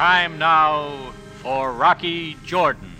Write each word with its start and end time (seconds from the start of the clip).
Time 0.00 0.38
now 0.38 1.12
for 1.42 1.74
Rocky 1.74 2.34
Jordan. 2.42 2.90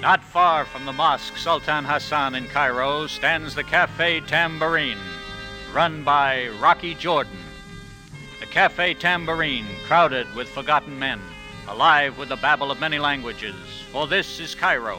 Not 0.00 0.24
far 0.24 0.64
from 0.64 0.84
the 0.84 0.92
mosque 0.92 1.36
Sultan 1.36 1.84
Hassan 1.84 2.34
in 2.34 2.48
Cairo 2.48 3.06
stands 3.06 3.54
the 3.54 3.62
Cafe 3.62 4.18
Tambourine, 4.22 4.98
run 5.72 6.02
by 6.02 6.48
Rocky 6.60 6.96
Jordan. 6.96 7.51
Cafe 8.52 8.92
Tambourine, 8.92 9.64
crowded 9.86 10.26
with 10.34 10.46
forgotten 10.46 10.98
men, 10.98 11.18
alive 11.68 12.18
with 12.18 12.28
the 12.28 12.36
babble 12.36 12.70
of 12.70 12.78
many 12.78 12.98
languages. 12.98 13.54
For 13.90 14.06
this 14.06 14.40
is 14.40 14.54
Cairo, 14.54 14.98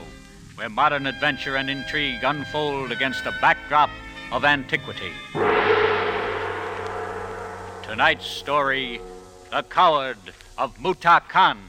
where 0.56 0.70
modern 0.70 1.06
adventure 1.06 1.58
and 1.58 1.70
intrigue 1.70 2.24
unfold 2.24 2.92
against 2.92 3.28
a 3.28 3.38
backdrop 3.42 3.92
of 4.32 4.44
antiquity. 4.44 5.12
Tonight's 7.84 8.26
story 8.26 9.00
The 9.52 9.62
Coward 9.62 10.18
of 10.58 10.82
Muta 10.82 11.22
Khan. 11.30 11.60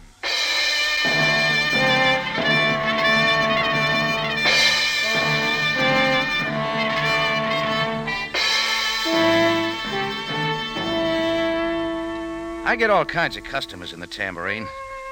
I 12.67 12.77
get 12.77 12.89
all 12.89 13.05
kinds 13.05 13.37
of 13.37 13.45
customers 13.45 13.93
in 13.93 14.01
the 14.01 14.07
tambourine 14.07 14.67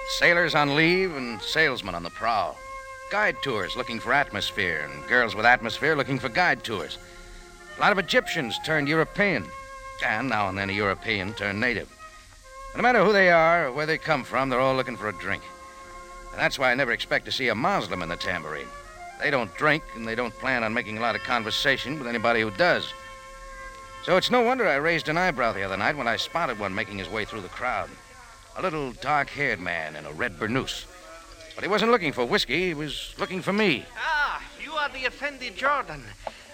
sailors 0.09 0.55
on 0.55 0.75
leave 0.75 1.15
and 1.15 1.41
salesmen 1.43 1.95
on 1.95 2.03
the 2.03 2.11
prowl. 2.11 2.57
Guide 3.11 3.37
tours 3.43 3.77
looking 3.77 4.01
for 4.01 4.15
atmosphere, 4.15 4.89
and 4.91 5.07
girls 5.07 5.35
with 5.35 5.45
atmosphere 5.45 5.95
looking 5.95 6.19
for 6.19 6.31
guide 6.31 6.65
tours. 6.65 6.97
A 7.77 7.81
lot 7.81 7.93
of 7.93 7.99
Egyptians 7.99 8.59
turned 8.65 8.89
European, 8.89 9.47
and 10.05 10.31
now 10.31 10.49
and 10.49 10.57
then 10.57 10.71
a 10.71 10.73
European 10.73 11.35
turned 11.35 11.61
native. 11.61 11.89
But 12.73 12.79
no 12.79 12.83
matter 12.83 13.05
who 13.05 13.13
they 13.13 13.31
are 13.31 13.67
or 13.67 13.73
where 13.73 13.87
they 13.87 13.99
come 13.99 14.25
from, 14.25 14.49
they're 14.49 14.59
all 14.59 14.75
looking 14.75 14.97
for 14.97 15.11
a 15.11 15.19
drink. 15.19 15.43
And 16.33 16.41
that's 16.41 16.59
why 16.59 16.73
I 16.73 16.75
never 16.75 16.93
expect 16.93 17.27
to 17.27 17.33
see 17.33 17.49
a 17.49 17.55
Moslem 17.55 18.03
in 18.03 18.09
the 18.09 18.17
tambourine. 18.17 18.69
They 19.21 19.31
don't 19.31 19.55
drink, 19.57 19.83
and 19.95 20.09
they 20.09 20.15
don't 20.15 20.35
plan 20.39 20.65
on 20.65 20.73
making 20.73 20.97
a 20.97 21.03
lot 21.03 21.17
of 21.17 21.23
conversation 21.23 21.99
with 21.99 22.09
anybody 22.09 22.41
who 22.41 22.51
does. 22.53 22.93
So 24.05 24.17
it's 24.17 24.33
no 24.33 24.43
wonder 24.43 24.67
I 24.67 24.77
raised 24.77 25.09
an 25.09 25.17
eyebrow 25.17 25.53
the 25.53 25.63
other 25.63 25.77
night 25.77 25.97
when 25.97 26.09
I 26.09 26.17
spotted 26.17 26.59
one 26.59 26.75
making 26.75 26.99
his 26.99 27.09
way 27.09 27.25
through 27.25 27.43
the 27.43 27.49
crowd. 27.49 27.89
A 28.57 28.63
little 28.63 28.91
dark 28.95 29.31
haired 29.31 29.61
man 29.61 29.95
in 29.95 30.05
a 30.05 30.13
red 30.13 30.39
burnous. 30.41 30.87
But 31.55 31.63
he 31.63 31.71
wasn't 31.71 31.93
looking 31.93 32.13
for 32.13 32.25
whiskey, 32.25 32.67
he 32.67 32.75
was 32.75 33.15
looking 33.19 33.43
for 33.43 33.53
me. 33.53 33.85
Ah, 33.97 34.43
you 34.63 34.73
are 34.73 34.89
the 34.89 35.07
Effendi 35.07 35.51
Jordan. 35.51 36.03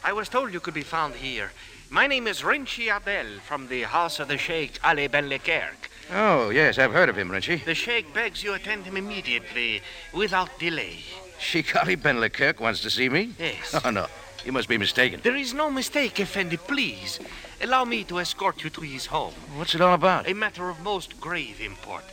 I 0.05 0.13
was 0.13 0.29
told 0.29 0.53
you 0.53 0.61
could 0.61 0.75
be 0.75 0.83
found 0.83 1.15
here. 1.15 1.53
My 1.89 2.07
name 2.07 2.27
is 2.27 2.43
Rinchi 2.43 2.95
Abel 2.95 3.41
from 3.41 3.69
the 3.69 3.83
house 3.83 4.21
of 4.21 4.29
the 4.29 4.37
Sheikh 4.37 4.79
Ali 4.85 5.07
Ben 5.07 5.31
Lekerk. 5.31 5.89
Oh, 6.13 6.51
yes, 6.51 6.79
I've 6.79 6.93
heard 6.93 7.09
of 7.09 7.17
him, 7.17 7.31
Rinchi. 7.31 7.65
The 7.65 7.75
Sheikh 7.75 8.13
begs 8.13 8.45
you 8.45 8.53
attend 8.53 8.85
him 8.85 8.97
immediately, 8.99 9.81
without 10.13 10.59
delay. 10.59 10.99
Sheikh 11.39 11.75
Ali 11.83 11.95
Ben 11.95 12.21
Leclerc 12.21 12.61
wants 12.61 12.83
to 12.83 12.91
see 12.91 13.09
me? 13.09 13.33
Yes. 13.39 13.81
Oh, 13.83 13.91
no. 13.91 14.07
You 14.45 14.53
must 14.53 14.69
be 14.69 14.79
mistaken. 14.79 15.21
There 15.23 15.37
is 15.37 15.53
no 15.53 15.71
mistake, 15.71 16.21
Effendi, 16.21 16.57
please. 16.57 17.21
Allow 17.61 17.85
me 17.85 18.05
to 18.05 18.21
escort 18.21 18.63
you 18.65 18.71
to 18.71 18.81
his 18.81 19.07
home. 19.07 19.35
What's 19.57 19.75
it 19.75 19.81
all 19.81 19.95
about? 19.95 20.29
A 20.29 20.35
matter 20.35 20.69
of 20.69 20.81
most 20.81 21.21
grave 21.21 21.61
import. 21.61 22.05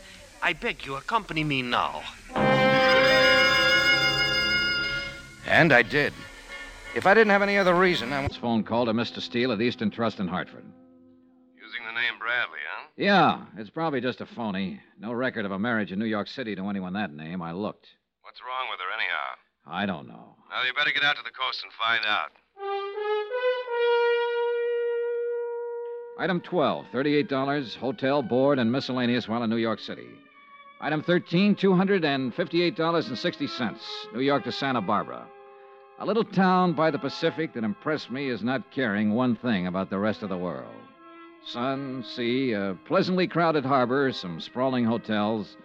I 0.42 0.52
beg 0.52 0.84
you, 0.84 0.96
accompany 0.96 1.44
me 1.44 1.62
now. 1.62 2.02
And 5.46 5.72
I 5.72 5.82
did. 5.82 6.12
If 6.94 7.06
I 7.06 7.14
didn't 7.14 7.30
have 7.30 7.42
any 7.42 7.56
other 7.56 7.74
reason, 7.74 8.12
I. 8.12 8.22
Would. 8.22 8.30
This 8.30 8.38
phone 8.38 8.64
call 8.64 8.86
to 8.86 8.92
Mr. 8.92 9.20
Steele 9.20 9.52
at 9.52 9.60
Eastern 9.60 9.90
Trust 9.90 10.18
in 10.18 10.26
Hartford. 10.28 10.64
Using 11.56 11.84
the 11.86 11.92
name 11.92 12.18
Bradley, 12.18 12.58
huh? 12.68 12.88
Yeah, 12.96 13.44
it's 13.56 13.70
probably 13.70 14.00
just 14.00 14.20
a 14.20 14.26
phony. 14.26 14.80
No 14.98 15.12
record 15.12 15.44
of 15.44 15.52
a 15.52 15.58
marriage 15.58 15.92
in 15.92 15.98
New 15.98 16.06
York 16.06 16.26
City 16.26 16.56
to 16.56 16.68
anyone 16.68 16.94
that 16.94 17.12
name. 17.12 17.42
I 17.42 17.52
looked. 17.52 17.86
What's 18.22 18.40
wrong 18.40 18.68
with 18.70 18.80
her, 18.80 18.92
anyhow? 18.98 19.36
I 19.66 19.86
don't 19.86 20.08
know. 20.08 20.35
Well, 20.56 20.64
you 20.64 20.72
better 20.72 20.90
get 20.90 21.04
out 21.04 21.16
to 21.16 21.22
the 21.22 21.32
coast 21.32 21.62
and 21.62 21.70
find 21.74 22.02
out. 22.06 22.32
Item 26.18 26.40
12, 26.40 26.86
$38, 26.94 27.76
hotel, 27.76 28.22
board, 28.22 28.58
and 28.58 28.72
miscellaneous 28.72 29.28
while 29.28 29.42
in 29.42 29.50
New 29.50 29.56
York 29.56 29.80
City. 29.80 30.08
Item 30.80 31.02
13, 31.02 31.56
$258.60, 31.56 33.80
New 34.14 34.20
York 34.20 34.44
to 34.44 34.52
Santa 34.52 34.80
Barbara. 34.80 35.26
A 35.98 36.06
little 36.06 36.24
town 36.24 36.72
by 36.72 36.90
the 36.90 36.98
Pacific 36.98 37.52
that 37.52 37.62
impressed 37.62 38.10
me 38.10 38.30
as 38.30 38.42
not 38.42 38.70
caring 38.70 39.12
one 39.12 39.36
thing 39.36 39.66
about 39.66 39.90
the 39.90 39.98
rest 39.98 40.22
of 40.22 40.30
the 40.30 40.38
world. 40.38 40.72
Sun, 41.44 42.02
sea, 42.02 42.52
a 42.52 42.78
pleasantly 42.86 43.26
crowded 43.26 43.66
harbor, 43.66 44.10
some 44.10 44.40
sprawling 44.40 44.86
hotels, 44.86 45.58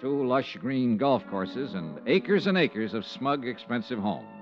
two 0.00 0.26
lush 0.26 0.56
green 0.56 0.96
golf 0.96 1.22
courses, 1.28 1.74
and 1.74 2.00
acres 2.06 2.46
and 2.46 2.56
acres 2.56 2.94
of 2.94 3.04
smug, 3.04 3.46
expensive 3.46 3.98
homes. 3.98 4.37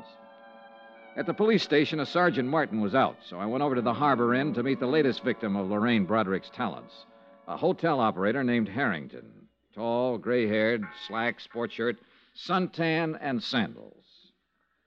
At 1.16 1.24
the 1.24 1.32
police 1.32 1.62
station, 1.62 2.00
a 2.00 2.06
Sergeant 2.06 2.46
Martin 2.46 2.82
was 2.82 2.94
out, 2.94 3.16
so 3.24 3.38
I 3.38 3.46
went 3.46 3.62
over 3.62 3.74
to 3.74 3.80
the 3.80 3.94
harbor 3.94 4.34
inn 4.34 4.52
to 4.52 4.62
meet 4.62 4.78
the 4.78 4.86
latest 4.86 5.24
victim 5.24 5.56
of 5.56 5.70
Lorraine 5.70 6.04
Broderick's 6.04 6.50
talents 6.50 7.06
a 7.48 7.56
hotel 7.56 8.00
operator 8.00 8.42
named 8.42 8.68
Harrington. 8.68 9.48
Tall, 9.74 10.18
gray 10.18 10.48
haired, 10.48 10.82
slack 11.06 11.40
sport 11.40 11.72
shirt, 11.72 11.96
suntan, 12.34 13.16
and 13.20 13.42
sandals. 13.42 14.04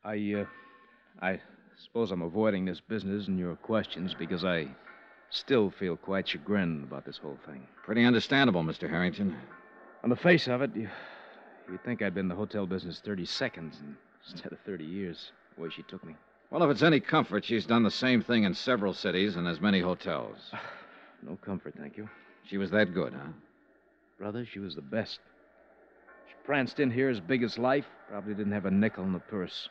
I, 0.04 0.36
uh, 0.42 0.46
I 1.22 1.40
suppose 1.78 2.12
I'm 2.12 2.22
avoiding 2.22 2.66
this 2.66 2.82
business 2.82 3.28
and 3.28 3.40
your 3.40 3.56
questions 3.56 4.14
because 4.14 4.44
I 4.44 4.68
still 5.30 5.72
feel 5.72 5.96
quite 5.96 6.28
chagrined 6.28 6.84
about 6.84 7.06
this 7.06 7.18
whole 7.18 7.38
thing. 7.46 7.66
Pretty 7.86 8.04
understandable, 8.04 8.64
Mr. 8.64 8.90
Harrington. 8.90 9.36
On 10.04 10.10
the 10.10 10.16
face 10.16 10.48
of 10.48 10.62
it, 10.62 10.76
you, 10.76 10.90
you'd 11.72 11.84
think 11.84 12.02
I'd 12.02 12.14
been 12.14 12.26
in 12.26 12.30
the 12.30 12.36
hotel 12.36 12.66
business 12.66 13.02
30 13.04 13.26
seconds 13.26 13.78
instead 14.32 14.52
of 14.52 14.60
30 14.66 14.84
years, 14.84 15.32
way 15.60 15.70
she 15.70 15.84
took 15.84 16.04
me. 16.04 16.16
Well, 16.52 16.64
if 16.64 16.72
it's 16.72 16.82
any 16.84 17.00
comfort, 17.00 17.46
she's 17.46 17.66
done 17.66 17.84
the 17.84 17.92
same 17.92 18.24
thing 18.24 18.44
in 18.44 18.54
several 18.54 18.94
cities 18.94 19.36
and 19.36 19.48
as 19.48 19.62
many 19.62 19.80
hotels. 19.80 20.38
No 21.22 21.38
comfort, 21.46 21.74
thank 21.78 21.98
you. 21.98 22.08
She 22.50 22.58
was 22.58 22.72
that 22.72 22.94
good, 22.94 23.12
huh? 23.12 23.34
Brother, 24.18 24.46
she 24.46 24.60
was 24.60 24.76
the 24.76 24.82
best. 24.82 25.20
She 26.30 26.34
pranced 26.46 26.80
in 26.80 26.90
here 26.90 27.10
as 27.10 27.20
big 27.20 27.44
as 27.44 27.58
life, 27.58 27.84
probably 28.10 28.36
didn't 28.36 28.54
have 28.54 28.66
a 28.66 28.72
nickel 28.72 29.04
in 29.04 29.12
the 29.12 29.20
purse. 29.20 29.68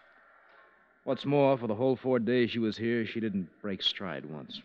What's 1.04 1.24
more, 1.24 1.56
for 1.56 1.66
the 1.66 1.74
whole 1.74 1.96
four 1.96 2.18
days 2.18 2.50
she 2.50 2.58
was 2.58 2.76
here, 2.76 3.06
she 3.06 3.18
didn't 3.18 3.48
break 3.62 3.82
stride 3.82 4.26
once. 4.26 4.60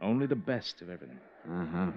Only 0.00 0.26
the 0.26 0.36
best 0.36 0.80
of 0.80 0.88
everything. 0.88 1.18
Uh 1.46 1.66
huh. 1.66 1.90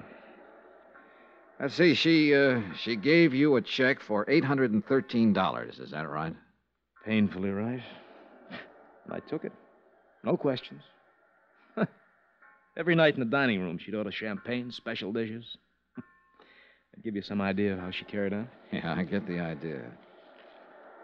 Let's 1.60 1.76
see. 1.76 1.94
She 1.94 2.36
uh, 2.36 2.62
she 2.78 2.96
gave 2.96 3.34
you 3.34 3.56
a 3.56 3.62
check 3.62 4.02
for 4.02 4.26
eight 4.30 4.46
hundred 4.46 4.72
and 4.72 4.86
thirteen 4.86 5.34
dollars. 5.34 5.80
Is 5.80 5.92
that 5.92 6.10
right? 6.10 6.36
Painfully 7.06 7.50
right. 7.50 7.84
And 9.10 9.16
I 9.24 9.28
took 9.28 9.44
it. 9.44 9.54
No 10.24 10.38
questions. 10.38 10.82
Every 12.78 12.94
night 12.96 13.16
in 13.16 13.20
the 13.20 13.26
dining 13.26 13.60
room, 13.62 13.80
she'd 13.80 13.96
order 13.96 14.12
champagne, 14.12 14.72
special 14.72 15.12
dishes. 15.12 15.58
I'd 15.98 17.04
give 17.04 17.16
you 17.16 17.22
some 17.24 17.42
idea 17.42 17.74
of 17.74 17.80
how 17.80 17.92
she 17.92 18.06
carried 18.06 18.34
on. 18.34 18.48
Yeah, 18.72 18.94
I 18.96 19.02
get 19.02 19.26
the 19.26 19.40
idea. 19.40 19.82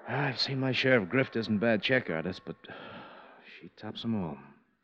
I've 0.07 0.39
seen 0.39 0.59
my 0.59 0.71
share 0.71 0.97
of 0.97 1.09
grifters 1.09 1.47
and 1.47 1.59
bad 1.59 1.81
check 1.81 2.11
artists, 2.11 2.39
but 2.45 2.55
she 3.59 3.71
tops 3.75 4.03
them 4.03 4.23
all. 4.23 4.37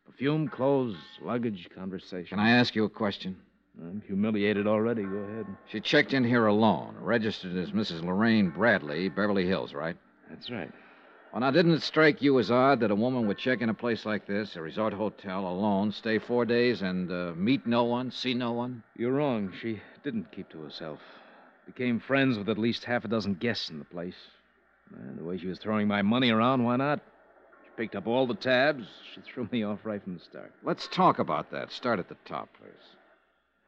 Perfume, 0.08 0.48
clothes, 0.48 0.98
luggage, 1.22 1.70
conversation. 1.76 2.30
Can 2.30 2.40
I 2.40 2.50
ask 2.58 2.76
you 2.76 2.86
a 2.86 2.90
question? 2.90 3.38
I'm 3.80 4.02
humiliated 4.08 4.66
already. 4.66 5.03
Go 5.03 5.17
ahead. 5.17 5.46
She 5.70 5.79
checked 5.79 6.14
in 6.14 6.24
here 6.24 6.47
alone, 6.47 6.96
registered 7.00 7.56
as 7.56 7.70
Mrs. 7.70 8.03
Lorraine 8.03 8.50
Bradley, 8.50 9.08
Beverly 9.09 9.46
Hills, 9.46 9.76
right? 9.76 9.96
That's 10.28 10.50
right. 10.50 10.72
Well, 11.31 11.39
now, 11.39 11.51
didn't 11.51 11.75
it 11.75 11.81
strike 11.81 12.22
you 12.22 12.37
as 12.39 12.51
odd 12.51 12.81
that 12.81 12.91
a 12.91 12.95
woman 12.95 13.25
would 13.28 13.37
check 13.37 13.61
in 13.61 13.69
a 13.69 13.73
place 13.73 14.05
like 14.05 14.28
this, 14.28 14.57
a 14.57 14.61
resort 14.61 14.91
hotel, 14.91 15.47
alone, 15.47 15.93
stay 15.93 16.19
four 16.19 16.43
days, 16.45 16.81
and 16.81 17.09
uh, 17.09 17.31
meet 17.37 17.66
no 17.66 17.85
one, 17.85 18.11
see 18.11 18.33
no 18.33 18.51
one? 18.51 18.83
You're 18.97 19.13
wrong. 19.13 19.53
She 19.61 19.81
didn't 20.03 20.33
keep 20.33 20.49
to 20.49 20.61
herself. 20.61 20.99
Became 21.66 22.01
friends 22.01 22.37
with 22.37 22.49
at 22.49 22.57
least 22.57 22.83
half 22.83 23.05
a 23.05 23.07
dozen 23.07 23.35
guests 23.35 23.69
in 23.69 23.79
the 23.79 23.85
place. 23.85 24.17
And 24.93 25.17
the 25.17 25.23
way 25.23 25.37
she 25.37 25.47
was 25.47 25.57
throwing 25.57 25.87
my 25.87 26.01
money 26.01 26.31
around, 26.31 26.66
why 26.66 26.75
not? 26.75 26.99
She 27.63 27.69
picked 27.78 27.95
up 27.95 28.07
all 28.07 28.28
the 28.28 28.35
tabs. 28.35 28.85
She 29.16 29.22
threw 29.22 29.47
me 29.53 29.63
off 29.63 29.85
right 29.85 30.03
from 30.03 30.16
the 30.16 30.23
start. 30.23 30.51
Let's 30.63 30.89
talk 30.89 31.19
about 31.19 31.49
that. 31.51 31.72
Start 31.72 31.99
at 31.99 32.09
the 32.09 32.17
top, 32.25 32.49
please. 32.59 32.73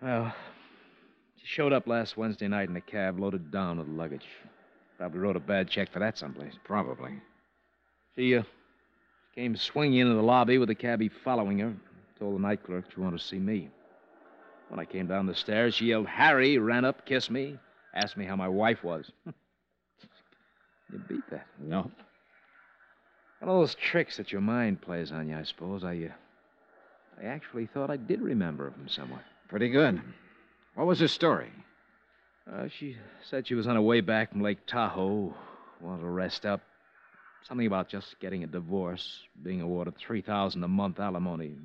Well, 0.01 0.36
she 1.38 1.48
showed 1.48 1.71
up 1.71 1.88
last 1.88 2.18
Wednesday 2.18 2.50
night 2.50 2.68
in 2.68 2.75
a 2.75 2.81
cab 2.81 3.21
loaded 3.21 3.51
down 3.51 3.80
with 3.80 3.88
luggage. 3.88 4.27
Probably 4.98 5.19
wrote 5.19 5.38
a 5.38 5.39
bad 5.39 5.69
check 5.69 5.94
for 5.94 6.00
that 6.00 6.18
someplace. 6.18 6.56
Probably. 6.65 7.21
She 8.15 8.36
uh, 8.36 8.44
came 9.36 9.56
swinging 9.56 10.00
into 10.00 10.13
the 10.13 10.21
lobby 10.21 10.57
with 10.57 10.69
the 10.69 10.75
cabbie 10.75 11.10
following 11.10 11.60
her. 11.60 11.74
Told 12.19 12.36
the 12.36 12.39
night 12.39 12.63
clerk 12.63 12.86
she 12.94 13.00
wanted 13.00 13.19
to 13.19 13.25
see 13.25 13.39
me. 13.39 13.69
When 14.69 14.80
I 14.80 14.86
came 14.86 15.07
down 15.07 15.25
the 15.25 15.36
stairs, 15.36 15.75
she 15.75 15.88
yelled, 15.88 16.07
Harry, 16.07 16.57
ran 16.57 16.86
up, 16.86 17.06
kissed 17.06 17.30
me, 17.31 17.60
Asked 17.94 18.18
me 18.18 18.25
how 18.25 18.36
my 18.36 18.48
wife 18.48 18.83
was. 18.83 19.12
you 19.25 21.00
beat 21.07 21.30
that. 21.30 21.45
No. 21.60 21.92
One 23.39 23.50
of 23.50 23.60
those 23.60 23.75
tricks 23.75 24.18
that 24.18 24.31
your 24.31 24.42
mind 24.42 24.81
plays 24.81 25.12
on 25.12 25.30
you, 25.30 25.38
I 25.38 25.44
suppose. 25.44 25.83
I, 25.83 26.10
uh, 26.10 27.21
I 27.21 27.25
actually 27.25 27.68
thought 27.68 27.92
I 27.92 27.98
did 27.98 28.21
remember 28.21 28.71
from 28.71 28.88
somewhere. 28.88 29.24
Pretty 29.48 29.69
good. 29.69 30.01
What 30.74 30.88
was 30.88 31.00
her 31.01 31.07
story? 31.07 31.51
Uh, 32.51 32.68
she 32.68 32.98
said 33.21 33.48
she 33.48 33.54
was 33.54 33.68
on 33.68 33.75
her 33.75 33.81
way 33.81 34.01
back 34.01 34.31
from 34.31 34.42
Lake 34.42 34.65
Tahoe, 34.65 35.33
wanted 35.80 36.01
to 36.01 36.07
rest 36.07 36.45
up. 36.45 36.62
Something 37.48 37.68
about 37.68 37.90
just 37.90 38.19
getting 38.19 38.44
a 38.44 38.48
divorce, 38.48 39.19
being 39.44 39.62
awarded 39.62 39.95
three 39.98 40.22
thousand 40.22 40.63
a 40.63 40.68
month 40.68 41.00
alimony. 41.00 41.56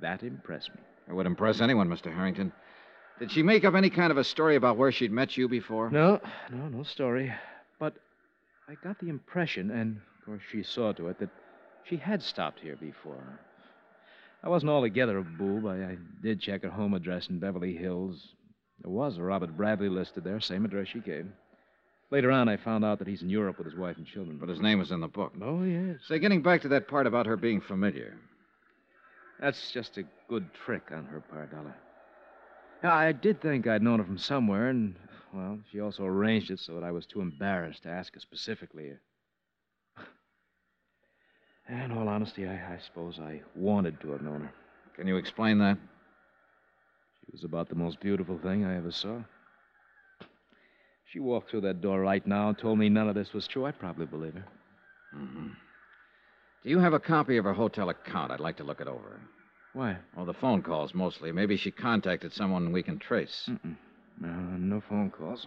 That 0.00 0.22
impressed 0.22 0.70
me. 0.74 0.80
It 1.08 1.14
would 1.14 1.26
impress 1.26 1.60
anyone, 1.60 1.88
Mr. 1.88 2.12
Harrington. 2.12 2.52
Did 3.18 3.30
she 3.30 3.42
make 3.42 3.64
up 3.64 3.74
any 3.74 3.90
kind 3.90 4.10
of 4.10 4.16
a 4.16 4.24
story 4.24 4.56
about 4.56 4.76
where 4.76 4.92
she'd 4.92 5.12
met 5.12 5.36
you 5.36 5.48
before? 5.48 5.90
No, 5.90 6.20
no, 6.50 6.68
no 6.68 6.82
story. 6.82 7.32
But 7.78 7.94
I 8.68 8.74
got 8.82 8.98
the 9.00 9.08
impression, 9.08 9.70
and 9.70 9.96
of 9.96 10.24
course 10.24 10.42
she 10.50 10.62
saw 10.62 10.92
to 10.92 11.08
it, 11.08 11.18
that 11.18 11.30
she 11.84 11.96
had 11.96 12.22
stopped 12.22 12.60
here 12.60 12.76
before. 12.76 13.40
I 14.42 14.48
wasn't 14.48 14.70
altogether 14.70 15.18
a 15.18 15.22
boob. 15.24 15.66
I, 15.66 15.74
I 15.76 15.96
did 16.22 16.40
check 16.40 16.62
her 16.62 16.70
home 16.70 16.94
address 16.94 17.28
in 17.28 17.38
Beverly 17.38 17.76
Hills. 17.76 18.34
There 18.82 18.90
was 18.90 19.18
a 19.18 19.22
Robert 19.22 19.56
Bradley 19.56 19.88
listed 19.88 20.24
there, 20.24 20.40
same 20.40 20.64
address 20.64 20.88
she 20.88 21.00
gave. 21.00 21.26
Later 22.12 22.30
on, 22.30 22.46
I 22.46 22.58
found 22.58 22.84
out 22.84 22.98
that 22.98 23.08
he's 23.08 23.22
in 23.22 23.30
Europe 23.30 23.56
with 23.56 23.66
his 23.66 23.74
wife 23.74 23.96
and 23.96 24.06
children. 24.06 24.36
But 24.36 24.50
his 24.50 24.60
name 24.60 24.78
was 24.78 24.90
in 24.90 25.00
the 25.00 25.08
book. 25.08 25.32
Oh, 25.40 25.62
yes. 25.62 25.96
Say, 26.06 26.18
getting 26.18 26.42
back 26.42 26.60
to 26.60 26.68
that 26.68 26.86
part 26.86 27.06
about 27.06 27.24
her 27.24 27.38
being 27.38 27.62
familiar. 27.62 28.18
That's 29.40 29.72
just 29.72 29.96
a 29.96 30.02
good 30.28 30.44
trick 30.52 30.82
on 30.92 31.06
her 31.06 31.20
part. 31.20 31.48
Yeah, 32.84 32.94
I 32.94 33.12
did 33.12 33.40
think 33.40 33.66
I'd 33.66 33.82
known 33.82 33.98
her 33.98 34.04
from 34.04 34.18
somewhere, 34.18 34.68
and, 34.68 34.94
well, 35.32 35.58
she 35.70 35.80
also 35.80 36.04
arranged 36.04 36.50
it 36.50 36.60
so 36.60 36.74
that 36.74 36.84
I 36.84 36.90
was 36.90 37.06
too 37.06 37.22
embarrassed 37.22 37.84
to 37.84 37.88
ask 37.88 38.12
her 38.12 38.20
specifically. 38.20 38.90
In 41.70 41.92
all 41.92 42.08
honesty, 42.08 42.46
I, 42.46 42.74
I 42.74 42.78
suppose 42.84 43.18
I 43.20 43.40
wanted 43.56 43.98
to 44.02 44.10
have 44.10 44.20
known 44.20 44.42
her. 44.42 44.52
Can 44.96 45.06
you 45.06 45.16
explain 45.16 45.56
that? 45.60 45.78
She 47.20 47.32
was 47.32 47.44
about 47.44 47.70
the 47.70 47.74
most 47.74 48.00
beautiful 48.00 48.36
thing 48.36 48.66
I 48.66 48.76
ever 48.76 48.92
saw. 48.92 49.22
She 51.12 51.20
walked 51.20 51.50
through 51.50 51.60
that 51.62 51.82
door 51.82 52.00
right 52.00 52.26
now 52.26 52.48
and 52.48 52.56
told 52.58 52.78
me 52.78 52.88
none 52.88 53.06
of 53.06 53.14
this 53.14 53.34
was 53.34 53.46
true. 53.46 53.66
I'd 53.66 53.78
probably 53.78 54.06
believe 54.06 54.32
her. 54.32 54.46
Mm-hmm. 55.14 55.48
Do 56.62 56.70
you 56.70 56.78
have 56.78 56.94
a 56.94 57.00
copy 57.00 57.36
of 57.36 57.44
her 57.44 57.52
hotel 57.52 57.90
account? 57.90 58.32
I'd 58.32 58.40
like 58.40 58.56
to 58.58 58.64
look 58.64 58.80
it 58.80 58.88
over. 58.88 59.20
Why? 59.74 59.98
Oh, 60.16 60.24
the 60.24 60.32
phone 60.32 60.62
calls 60.62 60.94
mostly. 60.94 61.30
Maybe 61.30 61.58
she 61.58 61.70
contacted 61.70 62.32
someone 62.32 62.72
we 62.72 62.82
can 62.82 62.98
trace. 62.98 63.46
Mm-mm. 63.50 63.76
No, 64.20 64.28
no 64.30 64.82
phone 64.88 65.10
calls. 65.10 65.46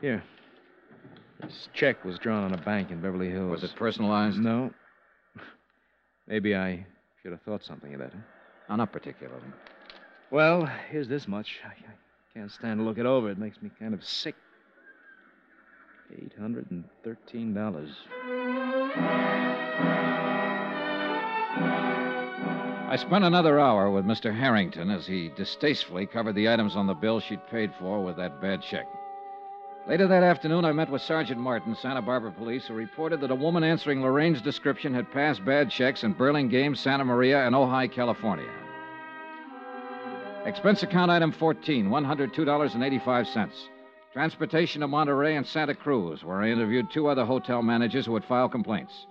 Here. 0.00 0.24
This 1.40 1.68
check 1.72 2.04
was 2.04 2.18
drawn 2.18 2.42
on 2.42 2.54
a 2.54 2.62
bank 2.62 2.90
in 2.90 3.00
Beverly 3.00 3.30
Hills. 3.30 3.50
Was 3.50 3.62
it 3.62 3.76
personalized? 3.76 4.38
No. 4.38 4.72
Maybe 6.26 6.56
I 6.56 6.84
should 7.22 7.30
have 7.30 7.42
thought 7.42 7.62
something 7.62 7.94
of 7.94 8.00
that. 8.00 8.12
Huh? 8.12 8.18
Oh, 8.70 8.76
not 8.76 8.92
particularly. 8.92 9.46
Well, 10.32 10.68
here's 10.90 11.08
this 11.08 11.28
much. 11.28 11.60
I, 11.64 11.68
I 11.68 11.94
can't 12.34 12.50
stand 12.50 12.80
to 12.80 12.84
look 12.84 12.98
it 12.98 13.06
over. 13.06 13.30
It 13.30 13.38
makes 13.38 13.60
me 13.60 13.70
kind 13.78 13.94
of 13.94 14.02
sick. 14.04 14.34
$813. 16.40 17.88
I 22.88 22.96
spent 22.96 23.24
another 23.24 23.58
hour 23.58 23.90
with 23.90 24.04
Mr. 24.04 24.36
Harrington 24.36 24.90
as 24.90 25.06
he 25.06 25.30
distastefully 25.30 26.06
covered 26.06 26.34
the 26.34 26.50
items 26.50 26.76
on 26.76 26.86
the 26.86 26.94
bill 26.94 27.20
she'd 27.20 27.46
paid 27.48 27.72
for 27.78 28.02
with 28.02 28.16
that 28.16 28.40
bad 28.42 28.60
check. 28.60 28.86
Later 29.88 30.06
that 30.06 30.22
afternoon, 30.22 30.64
I 30.64 30.72
met 30.72 30.90
with 30.90 31.02
Sergeant 31.02 31.40
Martin, 31.40 31.74
Santa 31.74 32.02
Barbara 32.02 32.30
Police, 32.30 32.66
who 32.66 32.74
reported 32.74 33.20
that 33.20 33.30
a 33.30 33.34
woman 33.34 33.64
answering 33.64 34.00
Lorraine's 34.02 34.40
description 34.40 34.94
had 34.94 35.10
passed 35.10 35.44
bad 35.44 35.70
checks 35.70 36.04
in 36.04 36.12
Burlingame, 36.12 36.76
Santa 36.76 37.04
Maria, 37.04 37.46
and 37.46 37.54
Ojai, 37.54 37.90
California. 37.90 38.61
Expense 40.44 40.82
account 40.82 41.08
item 41.08 41.30
14, 41.30 41.88
$102.85. 41.88 43.52
Transportation 44.12 44.80
to 44.80 44.88
Monterey 44.88 45.36
and 45.36 45.46
Santa 45.46 45.74
Cruz, 45.74 46.24
where 46.24 46.42
I 46.42 46.50
interviewed 46.50 46.90
two 46.90 47.06
other 47.06 47.24
hotel 47.24 47.62
managers 47.62 48.06
who 48.06 48.14
had 48.14 48.24
filed 48.24 48.50
complaints. 48.50 49.06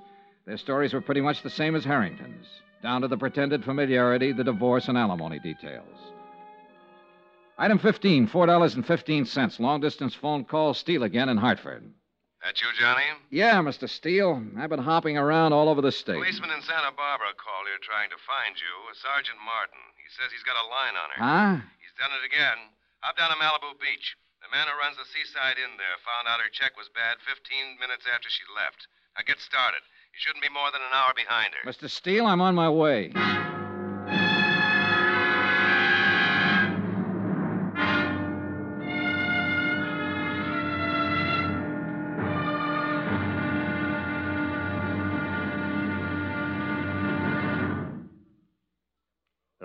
Their 0.45 0.57
stories 0.57 0.93
were 0.93 0.99
pretty 0.99 1.21
much 1.21 1.41
the 1.41 1.49
same 1.49 1.75
as 1.75 1.85
Harrington's, 1.85 2.47
down 2.83 3.01
to 3.01 3.07
the 3.07 3.17
pretended 3.17 3.63
familiarity, 3.63 4.33
the 4.33 4.43
divorce, 4.43 4.89
and 4.89 4.97
alimony 4.97 5.39
details. 5.39 5.97
Item 7.57 7.79
15, 7.79 8.27
$4.15. 8.27 9.59
Long 9.59 9.79
distance 9.79 10.13
phone 10.13 10.43
call, 10.43 10.73
Steele 10.73 11.03
again 11.03 11.29
in 11.29 11.37
Hartford. 11.37 11.89
That 12.41 12.57
you, 12.57 12.73
Johnny? 12.73 13.05
Yeah, 13.29 13.61
Mr. 13.61 13.85
Steele. 13.85 14.41
I've 14.57 14.73
been 14.73 14.81
hopping 14.81 15.13
around 15.13 15.53
all 15.53 15.69
over 15.69 15.77
the 15.81 15.93
state. 15.93 16.17
Policeman 16.17 16.49
in 16.49 16.65
Santa 16.65 16.89
Barbara 16.89 17.37
called 17.37 17.69
here 17.69 17.77
trying 17.85 18.09
to 18.09 18.17
find 18.25 18.57
you, 18.57 18.73
Sergeant 18.97 19.37
Martin. 19.45 19.77
He 20.01 20.09
says 20.17 20.33
he's 20.33 20.41
got 20.41 20.57
a 20.57 20.65
line 20.65 20.97
on 20.97 21.07
her. 21.13 21.21
Huh? 21.21 21.53
He's 21.77 21.93
done 22.01 22.09
it 22.17 22.25
again. 22.25 22.73
Up 23.05 23.13
down 23.13 23.29
to 23.29 23.37
Malibu 23.37 23.77
Beach. 23.77 24.17
The 24.41 24.49
man 24.49 24.65
who 24.65 24.73
runs 24.81 24.97
the 24.97 25.05
seaside 25.05 25.61
inn 25.61 25.77
there 25.77 26.01
found 26.01 26.25
out 26.25 26.41
her 26.41 26.49
check 26.49 26.73
was 26.73 26.89
bad 26.97 27.21
15 27.29 27.77
minutes 27.77 28.09
after 28.09 28.25
she 28.33 28.41
left. 28.57 28.89
Now 29.13 29.21
get 29.21 29.37
started. 29.37 29.85
You 30.09 30.19
shouldn't 30.25 30.41
be 30.41 30.49
more 30.49 30.73
than 30.73 30.81
an 30.81 30.97
hour 30.97 31.13
behind 31.13 31.53
her. 31.53 31.61
Mr. 31.69 31.85
Steele, 31.85 32.25
I'm 32.25 32.41
on 32.41 32.57
my 32.57 32.73
way. 32.73 33.13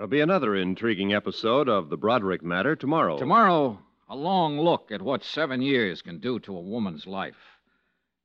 There'll 0.07 0.19
be 0.19 0.31
another 0.31 0.55
intriguing 0.55 1.13
episode 1.13 1.67
of 1.67 1.89
The 1.89 1.97
Broderick 1.97 2.41
Matter 2.41 2.77
tomorrow. 2.77 3.17
Tomorrow, 3.17 3.77
a 4.07 4.15
long 4.15 4.57
look 4.57 4.89
at 4.89 5.01
what 5.01 5.21
seven 5.21 5.61
years 5.61 6.01
can 6.01 6.19
do 6.19 6.39
to 6.39 6.55
a 6.55 6.61
woman's 6.61 7.05
life. 7.05 7.35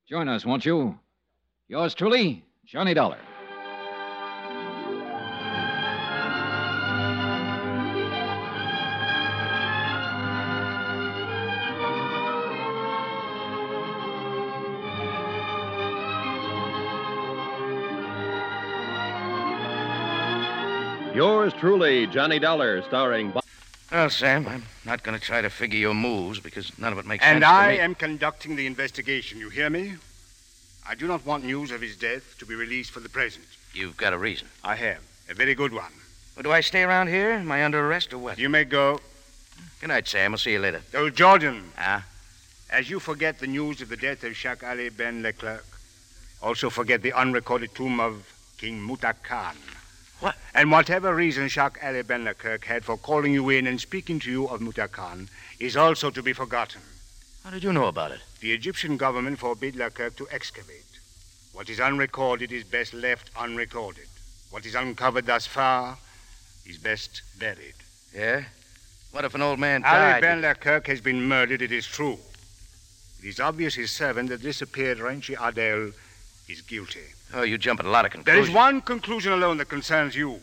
Join 0.08 0.28
us, 0.28 0.46
won't 0.46 0.64
you? 0.64 0.96
Yours 1.66 1.94
truly, 1.94 2.44
Johnny 2.64 2.94
Dollar. 2.94 3.18
Truly, 21.62 22.08
Johnny 22.08 22.40
Dollar, 22.40 22.82
starring 22.82 23.30
Bob. 23.30 23.44
Well, 23.92 24.10
Sam, 24.10 24.48
I'm 24.48 24.64
not 24.84 25.04
going 25.04 25.16
to 25.16 25.24
try 25.24 25.40
to 25.40 25.48
figure 25.48 25.78
your 25.78 25.94
moves 25.94 26.40
because 26.40 26.76
none 26.76 26.92
of 26.92 26.98
it 26.98 27.06
makes 27.06 27.22
And 27.22 27.36
sense 27.36 27.44
to 27.44 27.56
I 27.56 27.68
me. 27.74 27.78
am 27.78 27.94
conducting 27.94 28.56
the 28.56 28.66
investigation. 28.66 29.38
You 29.38 29.48
hear 29.48 29.70
me? 29.70 29.94
I 30.88 30.96
do 30.96 31.06
not 31.06 31.24
want 31.24 31.44
news 31.44 31.70
of 31.70 31.80
his 31.80 31.94
death 31.96 32.36
to 32.40 32.46
be 32.46 32.56
released 32.56 32.90
for 32.90 32.98
the 32.98 33.08
present. 33.08 33.44
You've 33.74 33.96
got 33.96 34.12
a 34.12 34.18
reason. 34.18 34.48
I 34.64 34.74
have. 34.74 34.98
A 35.30 35.34
very 35.34 35.54
good 35.54 35.72
one. 35.72 35.92
Well, 36.34 36.42
do 36.42 36.50
I 36.50 36.62
stay 36.62 36.82
around 36.82 37.06
here? 37.06 37.30
Am 37.30 37.52
I 37.52 37.64
under 37.64 37.78
arrest 37.78 38.12
or 38.12 38.18
what? 38.18 38.38
You 38.40 38.48
may 38.48 38.64
go. 38.64 38.98
Good 39.80 39.90
night, 39.90 40.08
Sam. 40.08 40.32
I'll 40.32 40.38
see 40.38 40.54
you 40.54 40.58
later. 40.58 40.82
Oh, 40.94 41.10
Jordan. 41.10 41.70
Ah? 41.78 42.04
As 42.70 42.90
you 42.90 42.98
forget 42.98 43.38
the 43.38 43.46
news 43.46 43.80
of 43.80 43.88
the 43.88 43.96
death 43.96 44.24
of 44.24 44.34
Sheikh 44.34 44.64
Ali 44.64 44.88
Ben 44.88 45.22
Leclerc, 45.22 45.64
also 46.42 46.70
forget 46.70 47.02
the 47.02 47.12
unrecorded 47.12 47.72
tomb 47.72 48.00
of 48.00 48.26
King 48.58 48.84
Muta 48.84 49.14
Khan. 49.22 49.54
What? 50.22 50.36
And 50.54 50.70
whatever 50.70 51.12
reason 51.16 51.48
Sheikh 51.48 51.82
Ali 51.82 52.02
Ben 52.02 52.22
Leclerc 52.22 52.64
had 52.64 52.84
for 52.84 52.96
calling 52.96 53.34
you 53.34 53.48
in 53.50 53.66
and 53.66 53.80
speaking 53.80 54.20
to 54.20 54.30
you 54.30 54.46
of 54.46 54.60
Muta 54.60 54.86
Khan 54.86 55.28
is 55.58 55.76
also 55.76 56.10
to 56.10 56.22
be 56.22 56.32
forgotten. 56.32 56.80
How 57.42 57.50
did 57.50 57.64
you 57.64 57.72
know 57.72 57.86
about 57.86 58.12
it? 58.12 58.20
The 58.40 58.52
Egyptian 58.52 58.96
government 58.96 59.40
forbid 59.40 59.74
Leclerc 59.74 60.14
to 60.18 60.28
excavate. 60.30 61.00
What 61.52 61.68
is 61.68 61.80
unrecorded 61.80 62.52
is 62.52 62.62
best 62.62 62.94
left 62.94 63.30
unrecorded. 63.36 64.06
What 64.50 64.64
is 64.64 64.76
uncovered 64.76 65.26
thus 65.26 65.48
far 65.48 65.98
is 66.66 66.78
best 66.78 67.22
buried. 67.40 67.74
Yeah? 68.14 68.44
What 69.10 69.24
if 69.24 69.34
an 69.34 69.42
old 69.42 69.58
man 69.58 69.82
Ali 69.82 69.98
died? 69.98 70.20
Ben 70.20 70.40
Leclerc 70.40 70.86
has 70.86 71.00
been 71.00 71.26
murdered, 71.26 71.62
it 71.62 71.72
is 71.72 71.84
true. 71.84 72.18
It 73.20 73.26
is 73.26 73.40
obvious 73.40 73.74
his 73.74 73.90
servant, 73.90 74.28
the 74.28 74.38
disappeared 74.38 74.98
Renchi 74.98 75.34
Adel, 75.34 75.90
is 76.48 76.60
guilty. 76.60 77.00
Oh, 77.34 77.42
you 77.42 77.56
jump 77.58 77.80
at 77.80 77.86
a 77.86 77.90
lot 77.90 78.04
of 78.04 78.12
There 78.12 78.22
conclusions. 78.22 78.48
is 78.48 78.54
one 78.54 78.80
conclusion 78.82 79.32
alone 79.32 79.56
that 79.58 79.68
concerns 79.68 80.14
you. 80.14 80.40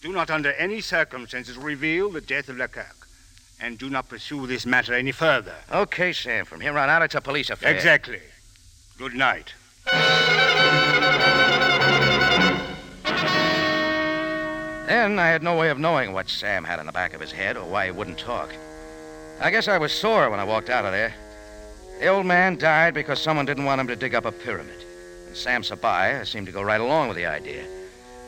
Do 0.00 0.12
not, 0.12 0.30
under 0.30 0.52
any 0.52 0.80
circumstances, 0.80 1.56
reveal 1.56 2.10
the 2.10 2.20
death 2.20 2.48
of 2.48 2.56
Leclerc. 2.58 3.08
And 3.60 3.78
do 3.78 3.88
not 3.88 4.08
pursue 4.08 4.46
this 4.46 4.66
matter 4.66 4.94
any 4.94 5.12
further. 5.12 5.54
Okay, 5.72 6.12
Sam. 6.12 6.44
From 6.44 6.60
here 6.60 6.76
on 6.78 6.90
out, 6.90 7.02
it's 7.02 7.14
a 7.14 7.20
police 7.20 7.50
affair. 7.50 7.74
Exactly. 7.74 8.20
Good 8.98 9.14
night. 9.14 9.54
Then 14.86 15.18
I 15.18 15.28
had 15.28 15.42
no 15.42 15.56
way 15.56 15.70
of 15.70 15.78
knowing 15.78 16.12
what 16.12 16.28
Sam 16.28 16.62
had 16.62 16.78
in 16.78 16.86
the 16.86 16.92
back 16.92 17.14
of 17.14 17.20
his 17.20 17.32
head 17.32 17.56
or 17.56 17.64
why 17.64 17.86
he 17.86 17.90
wouldn't 17.90 18.18
talk. 18.18 18.50
I 19.40 19.50
guess 19.50 19.66
I 19.66 19.78
was 19.78 19.92
sore 19.92 20.28
when 20.30 20.38
I 20.40 20.44
walked 20.44 20.68
out 20.68 20.84
of 20.84 20.92
there. 20.92 21.14
The 22.00 22.08
old 22.08 22.26
man 22.26 22.58
died 22.58 22.92
because 22.92 23.18
someone 23.20 23.46
didn't 23.46 23.64
want 23.64 23.80
him 23.80 23.86
to 23.86 23.96
dig 23.96 24.14
up 24.14 24.26
a 24.26 24.32
pyramid. 24.32 24.83
Sam 25.34 25.62
Sabaya 25.62 26.26
seemed 26.26 26.46
to 26.46 26.52
go 26.52 26.62
right 26.62 26.80
along 26.80 27.08
with 27.08 27.16
the 27.16 27.26
idea. 27.26 27.64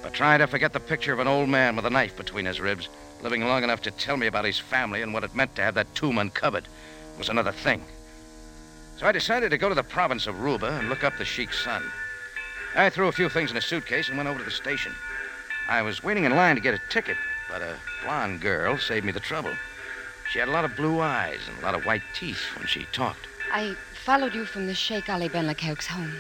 But 0.03 0.13
trying 0.13 0.41
to 0.41 0.47
forget 0.47 0.73
the 0.73 0.81
picture 0.81 1.13
of 1.13 1.21
an 1.21 1.29
old 1.29 1.49
man 1.49 1.77
with 1.77 1.87
a 1.87 1.91
knife 1.91 2.17
between 2.17 2.47
his 2.47 2.61
ribs, 2.61 2.89
living 3.23 3.45
long 3.45 3.65
enough 3.65 3.81
to 3.83 3.91
tell 3.91 4.17
me 4.17 4.27
about 4.27 4.45
his 4.45 4.59
family 4.59 5.03
and 5.03 5.15
what 5.15 5.25
it 5.25 5.35
meant 5.35 5.55
to 5.57 5.63
have 5.63 5.75
that 5.75 5.95
tomb 5.95 6.19
uncovered, 6.19 6.69
was 7.17 7.29
another 7.29 7.53
thing. 7.53 7.83
So 8.99 9.07
I 9.07 9.13
decided 9.13 9.51
to 9.51 9.59
go 9.59 9.69
to 9.69 9.75
the 9.75 9.83
province 9.83 10.27
of 10.27 10.41
Ruba 10.41 10.79
and 10.79 10.89
look 10.89 11.05
up 11.05 11.17
the 11.17 11.25
Sheik's 11.25 11.63
son. 11.63 11.83
I 12.75 12.91
threw 12.91 13.09
a 13.09 13.13
few 13.13 13.29
things 13.29 13.51
in 13.51 13.57
a 13.57 13.63
suitcase 13.63 14.09
and 14.09 14.17
went 14.17 14.29
over 14.29 14.39
to 14.39 14.45
the 14.45 14.51
station. 14.51 14.93
I 15.69 15.83
was 15.83 16.03
waiting 16.03 16.25
in 16.25 16.37
line 16.37 16.57
to 16.57 16.63
get 16.63 16.75
a 16.75 16.81
ticket, 16.91 17.17
but 17.49 17.63
a 17.63 17.77
blonde 18.05 18.41
girl 18.41 18.79
saved 18.79 19.07
me 19.07 19.13
the 19.13 19.21
trouble. 19.21 19.53
She 20.31 20.39
had 20.39 20.49
a 20.49 20.53
lot 20.53 20.65
of 20.65 20.77
blue 20.77 21.01
eyes 21.01 21.41
and 21.49 21.59
a 21.59 21.63
lot 21.63 21.75
of 21.75 21.87
white 21.87 22.03
teeth 22.15 22.43
when 22.57 22.67
she 22.67 22.85
talked. 22.93 23.27
I 23.53 23.77
followed 24.05 24.35
you 24.35 24.45
from 24.45 24.67
the 24.67 24.75
Sheikh 24.75 25.09
Ali 25.09 25.29
Ben 25.29 25.47
Lakerk's 25.47 25.87
home. 25.87 26.13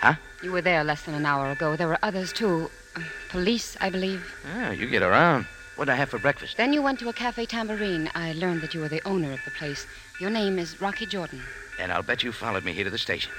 Huh? 0.00 0.14
You 0.42 0.52
were 0.52 0.62
there 0.62 0.84
less 0.84 1.02
than 1.02 1.14
an 1.14 1.26
hour 1.26 1.50
ago. 1.50 1.76
There 1.76 1.88
were 1.88 1.98
others, 2.02 2.32
too. 2.32 2.70
Uh, 2.94 3.00
police, 3.30 3.76
I 3.80 3.90
believe. 3.90 4.34
Ah, 4.54 4.70
you 4.70 4.86
get 4.86 5.02
around. 5.02 5.46
What'd 5.76 5.92
I 5.92 5.96
have 5.96 6.10
for 6.10 6.18
breakfast? 6.18 6.56
Then 6.56 6.72
you 6.72 6.82
went 6.82 6.98
to 7.00 7.08
a 7.08 7.12
cafe 7.12 7.46
tambourine. 7.46 8.10
I 8.14 8.32
learned 8.32 8.62
that 8.62 8.74
you 8.74 8.80
were 8.80 8.88
the 8.88 9.06
owner 9.06 9.32
of 9.32 9.40
the 9.44 9.52
place. 9.52 9.86
Your 10.20 10.30
name 10.30 10.58
is 10.58 10.80
Rocky 10.80 11.06
Jordan. 11.06 11.42
And 11.78 11.92
I'll 11.92 12.02
bet 12.02 12.24
you 12.24 12.32
followed 12.32 12.64
me 12.64 12.72
here 12.72 12.84
to 12.84 12.90
the 12.90 12.98
station. 12.98 13.30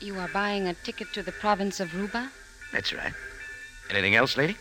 You 0.00 0.18
are 0.18 0.28
buying 0.28 0.68
a 0.68 0.74
ticket 0.74 1.12
to 1.14 1.22
the 1.22 1.32
province 1.32 1.80
of 1.80 1.94
Ruba? 1.94 2.30
That's 2.72 2.92
right. 2.92 3.14
Anything 3.88 4.14
else, 4.14 4.36
lady? 4.36 4.56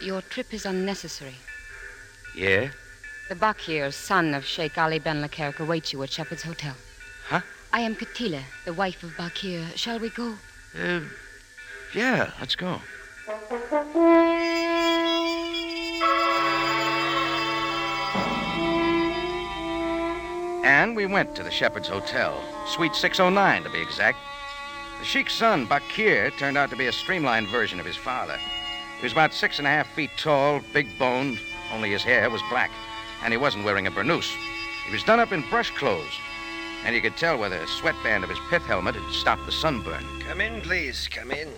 Your 0.00 0.22
trip 0.22 0.54
is 0.54 0.64
unnecessary. 0.66 1.34
Yeah? 2.36 2.68
The 3.28 3.34
Bakir, 3.34 3.92
son 3.92 4.34
of 4.34 4.44
Sheikh 4.44 4.78
Ali 4.78 5.00
Ben 5.00 5.20
Lakerk, 5.20 5.58
awaits 5.58 5.92
you 5.92 6.02
at 6.04 6.10
Shepheard's 6.10 6.44
Hotel. 6.44 6.74
Huh? 7.28 7.40
I 7.72 7.80
am 7.80 7.96
Katila, 7.96 8.42
the 8.64 8.72
wife 8.72 9.02
of 9.02 9.16
Bakir. 9.16 9.76
Shall 9.76 9.98
we 9.98 10.10
go? 10.10 10.34
Uh, 10.78 11.00
yeah, 11.94 12.30
let's 12.38 12.54
go. 12.54 12.80
And 20.64 20.94
we 20.94 21.06
went 21.06 21.34
to 21.36 21.42
the 21.42 21.50
Shepheard's 21.50 21.88
Hotel, 21.88 22.42
Suite 22.66 22.94
609 22.94 23.62
to 23.62 23.70
be 23.70 23.80
exact. 23.80 24.18
The 24.98 25.04
Sheik's 25.06 25.34
son, 25.34 25.66
Bakir, 25.66 26.30
turned 26.38 26.58
out 26.58 26.68
to 26.70 26.76
be 26.76 26.86
a 26.86 26.92
streamlined 26.92 27.48
version 27.48 27.80
of 27.80 27.86
his 27.86 27.96
father. 27.96 28.38
He 28.98 29.02
was 29.02 29.12
about 29.12 29.32
six 29.32 29.58
and 29.58 29.66
a 29.66 29.70
half 29.70 29.88
feet 29.94 30.10
tall, 30.18 30.60
big 30.74 30.86
boned, 30.98 31.38
only 31.72 31.90
his 31.90 32.02
hair 32.02 32.28
was 32.28 32.42
black, 32.50 32.70
and 33.22 33.32
he 33.32 33.38
wasn't 33.38 33.64
wearing 33.64 33.86
a 33.86 33.90
burnous. 33.90 34.30
He 34.86 34.92
was 34.92 35.04
done 35.04 35.20
up 35.20 35.32
in 35.32 35.48
brush 35.48 35.70
clothes, 35.70 36.18
and 36.86 36.94
you 36.94 37.02
could 37.02 37.16
tell 37.16 37.36
where 37.36 37.50
the 37.50 37.66
sweatband 37.66 38.22
of 38.22 38.30
his 38.30 38.38
pith 38.48 38.62
helmet 38.62 38.94
had 38.94 39.12
stopped 39.12 39.44
the 39.44 39.50
sunburn. 39.50 40.04
Come 40.20 40.40
in, 40.40 40.60
please. 40.60 41.08
Come 41.08 41.32
in. 41.32 41.48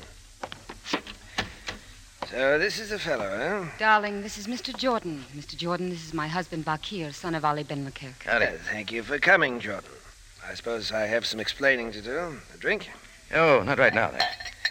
So, 2.30 2.58
this 2.58 2.78
is 2.78 2.88
the 2.88 2.99
fellow, 2.99 3.26
eh? 3.26 3.68
Darling, 3.78 4.23
this 4.23 4.38
is 4.38 4.47
Mr. 4.47 4.75
Jordan. 4.75 5.25
Mr. 5.37 5.54
Jordan, 5.54 5.90
this 5.90 6.06
is 6.06 6.14
my 6.14 6.28
husband, 6.28 6.64
Bakir, 6.64 7.12
son 7.12 7.35
of 7.35 7.44
Ali 7.44 7.62
Ben 7.62 7.85
Lakerk. 7.85 8.26
Uh, 8.26 8.56
thank 8.70 8.90
you 8.90 9.02
for 9.02 9.18
coming, 9.18 9.61
Jordan. 9.61 9.90
I 10.49 10.54
suppose 10.54 10.92
I 10.92 11.02
have 11.02 11.26
some 11.26 11.40
explaining 11.40 11.92
to 11.92 12.00
do. 12.00 12.38
A 12.54 12.58
drink? 12.58 12.90
Oh, 13.35 13.62
not 13.62 13.78
right 13.78 13.94
now, 13.94 14.11
then. 14.11 14.23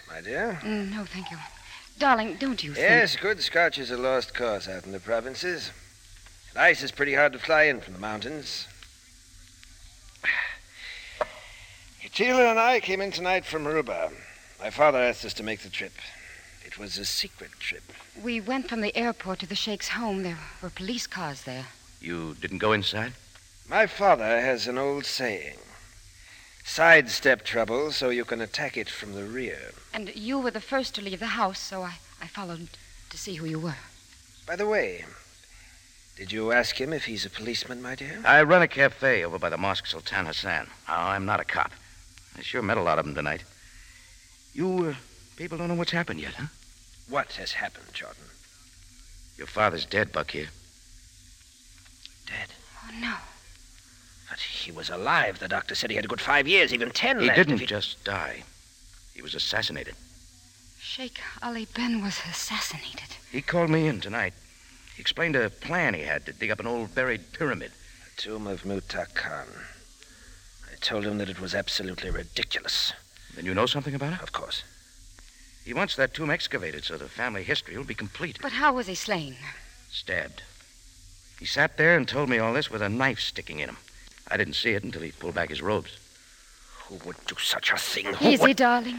My 0.08 0.20
dear? 0.20 0.58
Mm, 0.62 0.90
no, 0.90 1.04
thank 1.04 1.30
you. 1.30 1.36
Darling, 2.00 2.36
don't 2.40 2.64
you 2.64 2.74
think... 2.74 2.84
Yes, 2.84 3.14
good 3.14 3.40
scotch 3.40 3.78
is 3.78 3.92
a 3.92 3.96
lost 3.96 4.34
cause 4.34 4.66
out 4.66 4.86
in 4.86 4.90
the 4.90 5.00
provinces. 5.00 5.70
And 6.50 6.58
ice 6.58 6.82
is 6.82 6.90
pretty 6.90 7.14
hard 7.14 7.32
to 7.34 7.38
fly 7.38 7.64
in 7.64 7.80
from 7.80 7.94
the 7.94 8.00
mountains. 8.00 8.66
Tila 12.12 12.50
and 12.50 12.58
I 12.58 12.80
came 12.80 13.00
in 13.00 13.12
tonight 13.12 13.44
from 13.44 13.66
Ruba. 13.66 14.10
My 14.60 14.70
father 14.70 14.98
asked 14.98 15.24
us 15.24 15.34
to 15.34 15.42
make 15.42 15.60
the 15.60 15.68
trip. 15.68 15.92
It 16.64 16.78
was 16.78 16.98
a 16.98 17.04
secret 17.04 17.52
trip. 17.60 17.92
We 18.20 18.40
went 18.40 18.68
from 18.68 18.80
the 18.80 18.96
airport 18.96 19.38
to 19.40 19.46
the 19.46 19.54
Sheikh's 19.54 19.88
home. 19.88 20.22
There 20.22 20.38
were 20.60 20.70
police 20.70 21.06
cars 21.06 21.42
there. 21.42 21.66
You 22.00 22.34
didn't 22.40 22.58
go 22.58 22.72
inside? 22.72 23.12
My 23.68 23.86
father 23.86 24.40
has 24.40 24.66
an 24.66 24.78
old 24.78 25.04
saying 25.04 25.58
sidestep 26.64 27.44
trouble 27.44 27.92
so 27.92 28.10
you 28.10 28.24
can 28.24 28.40
attack 28.40 28.76
it 28.76 28.90
from 28.90 29.14
the 29.14 29.24
rear. 29.24 29.72
And 29.94 30.14
you 30.14 30.38
were 30.38 30.50
the 30.50 30.60
first 30.60 30.94
to 30.96 31.02
leave 31.02 31.20
the 31.20 31.26
house, 31.26 31.58
so 31.58 31.82
I, 31.82 31.98
I 32.20 32.26
followed 32.26 32.68
to 33.10 33.18
see 33.18 33.36
who 33.36 33.46
you 33.46 33.58
were. 33.58 33.76
By 34.46 34.56
the 34.56 34.66
way, 34.66 35.04
did 36.16 36.32
you 36.32 36.52
ask 36.52 36.80
him 36.80 36.92
if 36.92 37.04
he's 37.04 37.24
a 37.24 37.30
policeman, 37.30 37.80
my 37.80 37.94
dear? 37.94 38.20
I 38.24 38.42
run 38.42 38.62
a 38.62 38.68
cafe 38.68 39.24
over 39.24 39.38
by 39.38 39.50
the 39.50 39.56
Mosque 39.56 39.86
Sultan 39.86 40.26
Hassan. 40.26 40.66
Oh, 40.88 40.92
I'm 40.92 41.24
not 41.24 41.40
a 41.40 41.44
cop. 41.44 41.72
I 42.38 42.42
sure 42.42 42.62
met 42.62 42.78
a 42.78 42.82
lot 42.82 42.98
of 42.98 43.04
them 43.04 43.14
tonight. 43.14 43.42
You 44.54 44.90
uh, 44.90 44.94
people 45.36 45.58
don't 45.58 45.68
know 45.68 45.74
what's 45.74 45.90
happened 45.90 46.20
yet, 46.20 46.34
huh? 46.34 46.46
What 47.08 47.32
has 47.32 47.52
happened, 47.52 47.86
Jordan? 47.92 48.22
Your 49.36 49.46
father's 49.46 49.84
dead, 49.84 50.12
Bakir. 50.12 50.48
Dead? 52.26 52.48
Oh, 52.84 52.90
no. 53.00 53.14
But 54.28 54.40
he 54.40 54.70
was 54.70 54.90
alive. 54.90 55.38
The 55.38 55.48
doctor 55.48 55.74
said 55.74 55.90
he 55.90 55.96
had 55.96 56.04
a 56.04 56.08
good 56.08 56.20
five 56.20 56.46
years, 56.46 56.72
even 56.72 56.90
ten 56.90 57.18
He 57.20 57.26
left. 57.26 57.36
didn't 57.36 57.54
If 57.54 57.60
he- 57.60 57.66
just 57.66 58.04
die. 58.04 58.42
He 59.14 59.22
was 59.22 59.34
assassinated. 59.34 59.94
Sheikh 60.80 61.18
Ali 61.42 61.66
Ben 61.74 62.02
was 62.02 62.20
assassinated. 62.30 63.16
He 63.32 63.42
called 63.42 63.70
me 63.70 63.86
in 63.88 64.00
tonight. 64.00 64.32
He 64.94 65.00
explained 65.00 65.34
a 65.36 65.50
plan 65.50 65.94
he 65.94 66.02
had 66.02 66.24
to 66.26 66.32
dig 66.32 66.50
up 66.50 66.60
an 66.60 66.66
old 66.66 66.94
buried 66.94 67.32
pyramid. 67.32 67.72
The 68.16 68.22
tomb 68.22 68.46
of 68.46 68.64
Muta 68.64 69.06
Khan. 69.14 69.46
I 70.88 70.90
told 70.90 71.04
him 71.04 71.18
that 71.18 71.28
it 71.28 71.38
was 71.38 71.54
absolutely 71.54 72.08
ridiculous. 72.08 72.94
Then 73.34 73.44
you 73.44 73.52
know 73.52 73.66
something 73.66 73.94
about 73.94 74.14
it? 74.14 74.22
Of 74.22 74.32
course. 74.32 74.62
He 75.62 75.74
wants 75.74 75.96
that 75.96 76.14
tomb 76.14 76.30
excavated 76.30 76.82
so 76.82 76.96
the 76.96 77.10
family 77.10 77.42
history 77.42 77.76
will 77.76 77.84
be 77.84 77.92
complete. 77.92 78.38
But 78.40 78.52
how 78.52 78.72
was 78.72 78.86
he 78.86 78.94
slain? 78.94 79.36
Stabbed. 79.90 80.40
He 81.38 81.44
sat 81.44 81.76
there 81.76 81.94
and 81.94 82.08
told 82.08 82.30
me 82.30 82.38
all 82.38 82.54
this 82.54 82.70
with 82.70 82.80
a 82.80 82.88
knife 82.88 83.20
sticking 83.20 83.60
in 83.60 83.68
him. 83.68 83.76
I 84.28 84.38
didn't 84.38 84.54
see 84.54 84.70
it 84.70 84.82
until 84.82 85.02
he 85.02 85.10
pulled 85.10 85.34
back 85.34 85.50
his 85.50 85.60
robes. 85.60 85.98
Who 86.86 86.94
would 87.04 87.16
do 87.26 87.34
such 87.38 87.70
a 87.70 87.76
thing? 87.76 88.06
Who 88.06 88.26
Easy, 88.26 88.42
would... 88.42 88.56
darling. 88.56 88.96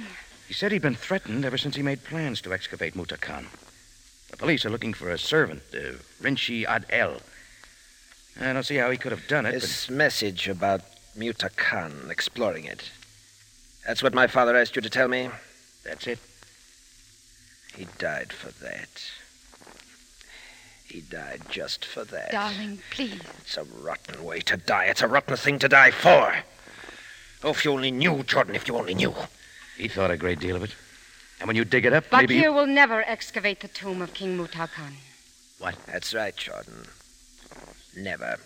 He 0.48 0.54
said 0.54 0.72
he'd 0.72 0.84
been 0.84 0.94
threatened 0.94 1.44
ever 1.44 1.58
since 1.58 1.76
he 1.76 1.82
made 1.82 2.04
plans 2.04 2.40
to 2.42 2.54
excavate 2.54 2.96
Muta 2.96 3.18
Khan. 3.18 3.48
The 4.30 4.38
police 4.38 4.64
are 4.64 4.70
looking 4.70 4.94
for 4.94 5.10
a 5.10 5.18
servant, 5.18 5.64
uh, 5.74 5.94
Rinchi 6.22 6.66
Ad 6.66 6.86
El. 6.92 7.18
I 8.40 8.54
don't 8.54 8.64
see 8.64 8.76
how 8.76 8.92
he 8.92 8.98
could 8.98 9.12
have 9.12 9.28
done 9.28 9.48
it, 9.48 9.54
This 9.54 9.90
message 9.90 10.48
about 10.48 10.82
Muta 11.20 11.50
Khan, 11.50 12.08
exploring 12.10 12.64
it. 12.64 12.90
That's 13.86 14.02
what 14.02 14.14
my 14.14 14.26
father 14.26 14.56
asked 14.56 14.76
you 14.78 14.82
to 14.82 14.90
tell 14.90 15.10
me? 15.10 15.30
that's 15.84 16.08
it. 16.08 16.20
He 17.76 17.88
died 17.98 18.32
for 18.32 18.52
that. 18.64 19.04
He 20.86 21.02
died 21.02 21.42
just 21.50 21.84
for 21.84 22.04
that. 22.06 22.32
Darling, 22.32 22.80
please. 22.90 23.22
It's 23.42 23.58
a 23.58 23.64
rotten 23.64 24.24
way 24.24 24.40
to 24.42 24.58
die. 24.58 24.86
It's 24.86 25.02
a 25.02 25.08
rotten 25.08 25.36
thing 25.36 25.60
to 25.60 25.68
die 25.68 25.92
for. 25.92 26.36
Oh, 27.44 27.52
if 27.52 27.66
you 27.66 27.72
only 27.72 27.92
knew, 27.92 28.24
Jordan, 28.24 28.56
if 28.56 28.68
you 28.68 28.76
only 28.76 28.94
knew. 28.94 29.14
He 29.78 29.88
thought 29.88 30.12
a 30.12 30.18
great 30.18 30.40
deal 30.40 30.56
of 30.56 30.64
it. 30.64 30.76
And 31.40 31.48
when 31.48 31.56
you 31.56 31.66
dig 31.66 31.86
it 31.86 31.94
up, 31.94 32.06
maybe. 32.12 32.36
Bakir 32.36 32.44
You... 32.44 32.54
will 32.54 32.68
never 32.68 33.04
excavate 33.08 33.60
the 33.60 33.68
tomb 33.68 34.02
of 34.02 34.14
King 34.14 34.38
Muta 34.38 34.68
Khan. 34.74 34.94
What? 35.60 35.76
That's 35.86 36.14
right, 36.14 36.36
Jordan. 36.36 36.86
Never. 37.96 38.40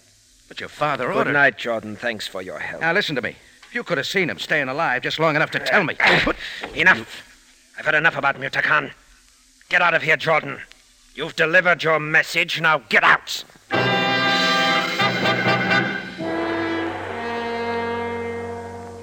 But 0.48 0.60
your 0.60 0.70
father 0.70 1.08
ordered. 1.12 1.32
Good 1.32 1.34
night, 1.34 1.58
Jordan. 1.58 1.96
Thanks 1.96 2.28
for 2.28 2.42
your 2.42 2.60
help. 2.60 2.82
Now 2.82 2.94
listen 2.94 3.16
to 3.16 3.22
me. 3.22 3.36
If 3.68 3.76
you 3.76 3.84
could 3.84 3.98
have 3.98 4.08
seen 4.08 4.30
him 4.30 4.40
staying 4.40 4.70
alive 4.70 5.02
just 5.02 5.20
long 5.20 5.36
enough 5.36 5.52
to 5.52 5.62
uh, 5.62 5.66
tell 5.66 5.84
me. 5.84 5.96
Enough. 6.76 7.30
I've 7.78 7.86
had 7.86 7.96
enough 7.96 8.18
about 8.18 8.40
Muta 8.40 8.62
Khan. 8.62 8.92
Get 9.70 9.82
out 9.82 9.96
of 9.96 10.04
here, 10.04 10.16
Jordan. 10.16 10.60
You've 11.16 11.36
delivered 11.36 11.84
your 11.84 12.00
message. 12.00 12.62
Now 12.62 12.80
get 12.90 13.04
out. 13.04 13.44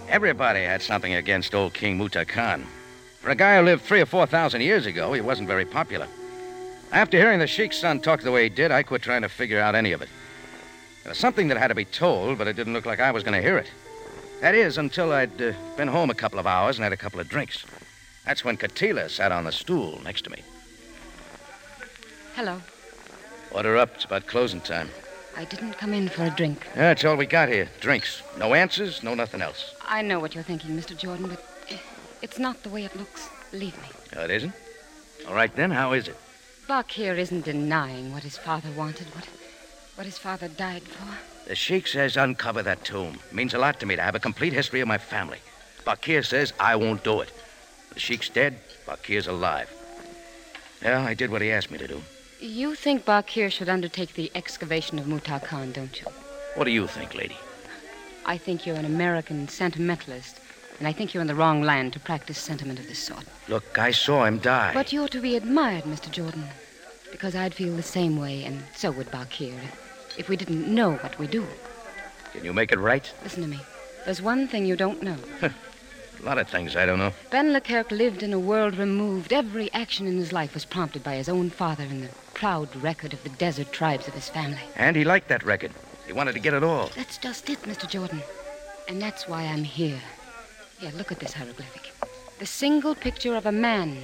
Everybody 0.08 0.64
had 0.64 0.82
something 0.82 1.14
against 1.14 1.54
old 1.54 1.74
King 1.74 1.98
Muta 1.98 2.24
Khan. 2.24 2.66
For 3.20 3.30
a 3.30 3.34
guy 3.34 3.58
who 3.58 3.64
lived 3.64 3.82
three 3.82 4.00
or 4.00 4.06
four 4.06 4.26
thousand 4.26 4.60
years 4.62 4.86
ago, 4.86 5.12
he 5.12 5.20
wasn't 5.20 5.48
very 5.48 5.64
popular. 5.64 6.08
After 6.92 7.16
hearing 7.16 7.38
the 7.38 7.46
Sheik's 7.46 7.78
son 7.78 8.00
talk 8.00 8.22
the 8.22 8.32
way 8.32 8.44
he 8.44 8.48
did, 8.48 8.72
I 8.72 8.82
quit 8.82 9.02
trying 9.02 9.22
to 9.22 9.28
figure 9.28 9.60
out 9.60 9.74
any 9.74 9.92
of 9.92 10.02
it. 10.02 10.08
There 11.02 11.10
was 11.10 11.18
something 11.18 11.48
that 11.48 11.56
had 11.56 11.68
to 11.68 11.74
be 11.74 11.84
told, 11.84 12.38
but 12.38 12.46
it 12.46 12.56
didn't 12.56 12.72
look 12.72 12.86
like 12.86 13.00
I 13.00 13.10
was 13.10 13.22
going 13.22 13.40
to 13.40 13.46
hear 13.46 13.58
it. 13.58 13.70
That 14.40 14.54
is, 14.54 14.78
until 14.78 15.12
I'd 15.12 15.40
uh, 15.40 15.52
been 15.76 15.88
home 15.88 16.10
a 16.10 16.14
couple 16.14 16.38
of 16.38 16.46
hours 16.46 16.76
and 16.76 16.84
had 16.84 16.92
a 16.92 16.96
couple 16.96 17.20
of 17.20 17.28
drinks. 17.28 17.64
That's 18.26 18.44
when 18.44 18.56
Katila 18.56 19.10
sat 19.10 19.32
on 19.32 19.44
the 19.44 19.52
stool 19.52 20.00
next 20.02 20.22
to 20.22 20.30
me. 20.30 20.42
Hello. 22.34 22.60
Order 23.50 23.76
up. 23.76 23.94
It's 23.96 24.04
about 24.04 24.26
closing 24.26 24.60
time. 24.60 24.88
I 25.36 25.44
didn't 25.44 25.74
come 25.74 25.92
in 25.92 26.08
for 26.08 26.24
a 26.24 26.30
drink. 26.30 26.66
That's 26.74 27.04
all 27.04 27.16
we 27.16 27.26
got 27.26 27.48
here. 27.48 27.68
Drinks. 27.80 28.22
No 28.38 28.54
answers, 28.54 29.02
no 29.02 29.14
nothing 29.14 29.42
else. 29.42 29.74
I 29.86 30.02
know 30.02 30.20
what 30.20 30.34
you're 30.34 30.44
thinking, 30.44 30.70
Mr. 30.76 30.96
Jordan, 30.96 31.28
but 31.28 31.42
it's 32.22 32.38
not 32.38 32.62
the 32.62 32.68
way 32.68 32.84
it 32.84 32.96
looks. 32.96 33.28
Believe 33.50 33.76
me. 33.82 33.88
Oh, 34.16 34.24
it 34.24 34.30
isn't? 34.30 34.52
All 35.26 35.34
right, 35.34 35.54
then. 35.54 35.70
How 35.70 35.92
is 35.92 36.08
it? 36.08 36.16
Bakir 36.68 37.16
isn't 37.18 37.44
denying 37.44 38.12
what 38.12 38.22
his 38.22 38.36
father 38.36 38.70
wanted. 38.76 39.06
What, 39.08 39.28
what 40.00 40.06
his 40.06 40.16
father 40.16 40.48
died 40.48 40.82
for? 40.82 41.46
The 41.46 41.54
Sheik 41.54 41.86
says 41.86 42.16
uncover 42.16 42.62
that 42.62 42.86
tomb. 42.86 43.18
It 43.28 43.34
means 43.34 43.52
a 43.52 43.58
lot 43.58 43.78
to 43.80 43.86
me 43.86 43.96
to 43.96 44.00
have 44.00 44.14
a 44.14 44.18
complete 44.18 44.54
history 44.54 44.80
of 44.80 44.88
my 44.88 44.96
family. 44.96 45.36
Bakir 45.84 46.24
says 46.24 46.54
I 46.58 46.74
won't 46.76 47.04
do 47.04 47.20
it. 47.20 47.30
The 47.92 48.00
Sheik's 48.00 48.30
dead, 48.30 48.58
Bakir's 48.86 49.26
alive. 49.26 49.70
Yeah, 50.80 51.02
I 51.02 51.12
did 51.12 51.30
what 51.30 51.42
he 51.42 51.52
asked 51.52 51.70
me 51.70 51.76
to 51.76 51.86
do. 51.86 52.00
You 52.40 52.74
think 52.74 53.04
Bakir 53.04 53.52
should 53.52 53.68
undertake 53.68 54.14
the 54.14 54.32
excavation 54.34 54.98
of 54.98 55.04
Mutar 55.04 55.44
Khan, 55.44 55.70
don't 55.70 56.00
you? 56.00 56.06
What 56.54 56.64
do 56.64 56.70
you 56.70 56.86
think, 56.86 57.14
lady? 57.14 57.36
I 58.24 58.38
think 58.38 58.64
you're 58.64 58.76
an 58.76 58.86
American 58.86 59.48
sentimentalist, 59.48 60.40
and 60.78 60.88
I 60.88 60.92
think 60.92 61.12
you're 61.12 61.20
in 61.20 61.26
the 61.26 61.34
wrong 61.34 61.60
land 61.60 61.92
to 61.92 62.00
practice 62.00 62.38
sentiment 62.38 62.78
of 62.78 62.88
this 62.88 63.00
sort. 63.00 63.26
Look, 63.48 63.78
I 63.78 63.90
saw 63.90 64.24
him 64.24 64.38
die. 64.38 64.72
But 64.72 64.94
you're 64.94 65.08
to 65.08 65.20
be 65.20 65.36
admired, 65.36 65.84
Mr. 65.84 66.10
Jordan, 66.10 66.48
because 67.10 67.36
I'd 67.36 67.52
feel 67.52 67.76
the 67.76 67.82
same 67.82 68.18
way, 68.18 68.44
and 68.44 68.62
so 68.74 68.90
would 68.92 69.10
Bakir, 69.10 69.60
if 70.18 70.28
we 70.28 70.36
didn't 70.36 70.72
know 70.72 70.94
what 70.94 71.18
we 71.18 71.26
do. 71.26 71.46
Can 72.32 72.44
you 72.44 72.52
make 72.52 72.72
it 72.72 72.78
right? 72.78 73.12
Listen 73.22 73.42
to 73.42 73.48
me. 73.48 73.60
There's 74.04 74.22
one 74.22 74.48
thing 74.48 74.66
you 74.66 74.76
don't 74.76 75.02
know. 75.02 75.16
A 75.42 76.26
lot 76.26 76.38
of 76.38 76.48
things 76.48 76.76
I 76.76 76.84
don't 76.84 76.98
know. 76.98 77.12
Ben 77.30 77.52
Leclerc 77.52 77.90
lived 77.90 78.22
in 78.22 78.34
a 78.34 78.38
world 78.38 78.76
removed. 78.76 79.32
Every 79.32 79.72
action 79.72 80.06
in 80.06 80.18
his 80.18 80.34
life 80.34 80.52
was 80.52 80.66
prompted 80.66 81.02
by 81.02 81.14
his 81.14 81.30
own 81.30 81.48
father 81.48 81.84
and 81.84 82.02
the 82.02 82.10
proud 82.34 82.74
record 82.76 83.14
of 83.14 83.22
the 83.22 83.30
desert 83.30 83.72
tribes 83.72 84.06
of 84.06 84.12
his 84.12 84.28
family. 84.28 84.60
And 84.76 84.96
he 84.96 85.04
liked 85.04 85.28
that 85.28 85.44
record. 85.44 85.72
He 86.06 86.12
wanted 86.12 86.32
to 86.32 86.40
get 86.40 86.52
it 86.52 86.62
all. 86.62 86.90
That's 86.94 87.16
just 87.16 87.48
it, 87.48 87.62
Mr. 87.62 87.88
Jordan. 87.88 88.22
And 88.86 89.00
that's 89.00 89.28
why 89.28 89.44
I'm 89.44 89.64
here. 89.64 90.00
Yeah, 90.80 90.90
look 90.94 91.10
at 91.10 91.20
this 91.20 91.32
hieroglyphic. 91.32 91.90
The 92.38 92.46
single 92.46 92.94
picture 92.94 93.34
of 93.34 93.46
a 93.46 93.52
man 93.52 93.96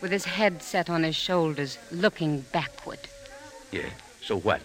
with 0.00 0.10
his 0.10 0.24
head 0.24 0.62
set 0.62 0.90
on 0.90 1.04
his 1.04 1.16
shoulders, 1.16 1.78
looking 1.92 2.40
backward. 2.52 3.00
Yeah. 3.70 3.90
So 4.22 4.38
what? 4.38 4.60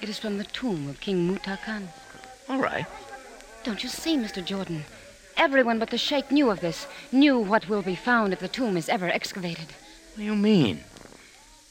It 0.00 0.08
is 0.08 0.18
from 0.18 0.38
the 0.38 0.44
tomb 0.44 0.88
of 0.88 1.00
King 1.00 1.28
Mutar 1.28 1.58
Khan. 1.64 1.88
All 2.48 2.60
right. 2.60 2.86
Don't 3.64 3.82
you 3.82 3.88
see, 3.88 4.16
Mr. 4.16 4.44
Jordan? 4.44 4.84
Everyone 5.36 5.78
but 5.78 5.90
the 5.90 5.98
Sheikh 5.98 6.30
knew 6.30 6.50
of 6.50 6.60
this, 6.60 6.86
knew 7.10 7.38
what 7.38 7.68
will 7.68 7.82
be 7.82 7.94
found 7.94 8.32
if 8.32 8.40
the 8.40 8.48
tomb 8.48 8.76
is 8.76 8.88
ever 8.88 9.08
excavated. 9.08 9.68
What 10.14 10.18
do 10.18 10.22
you 10.22 10.36
mean? 10.36 10.84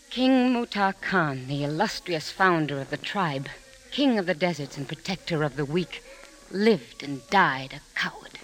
King 0.10 0.53
Mutar 0.53 0.94
Khan, 1.01 1.48
the 1.48 1.63
illustrious 1.63 2.32
founder 2.32 2.79
of 2.79 2.89
the 2.89 2.98
tribe, 2.98 3.48
king 3.91 4.17
of 4.17 4.25
the 4.25 4.34
deserts 4.34 4.77
and 4.77 4.88
protector 4.88 5.44
of 5.44 5.55
the 5.55 5.65
weak, 5.65 6.03
lived 6.51 7.03
and 7.03 7.27
died 7.29 7.74
a 7.74 7.82
coward. 8.00 8.39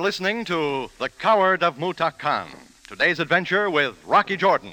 Are 0.00 0.02
listening 0.02 0.46
to 0.46 0.90
The 0.96 1.10
Coward 1.10 1.62
of 1.62 1.76
Mutak 1.76 2.16
Khan. 2.16 2.48
Today's 2.88 3.20
adventure 3.20 3.68
with 3.68 4.02
Rocky 4.06 4.34
Jordan. 4.34 4.72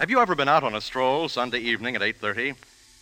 Have 0.00 0.08
you 0.08 0.20
ever 0.20 0.34
been 0.34 0.48
out 0.48 0.64
on 0.64 0.74
a 0.74 0.80
stroll 0.80 1.28
Sunday 1.28 1.58
evening 1.58 1.94
at 1.94 2.00
8:30? 2.00 2.54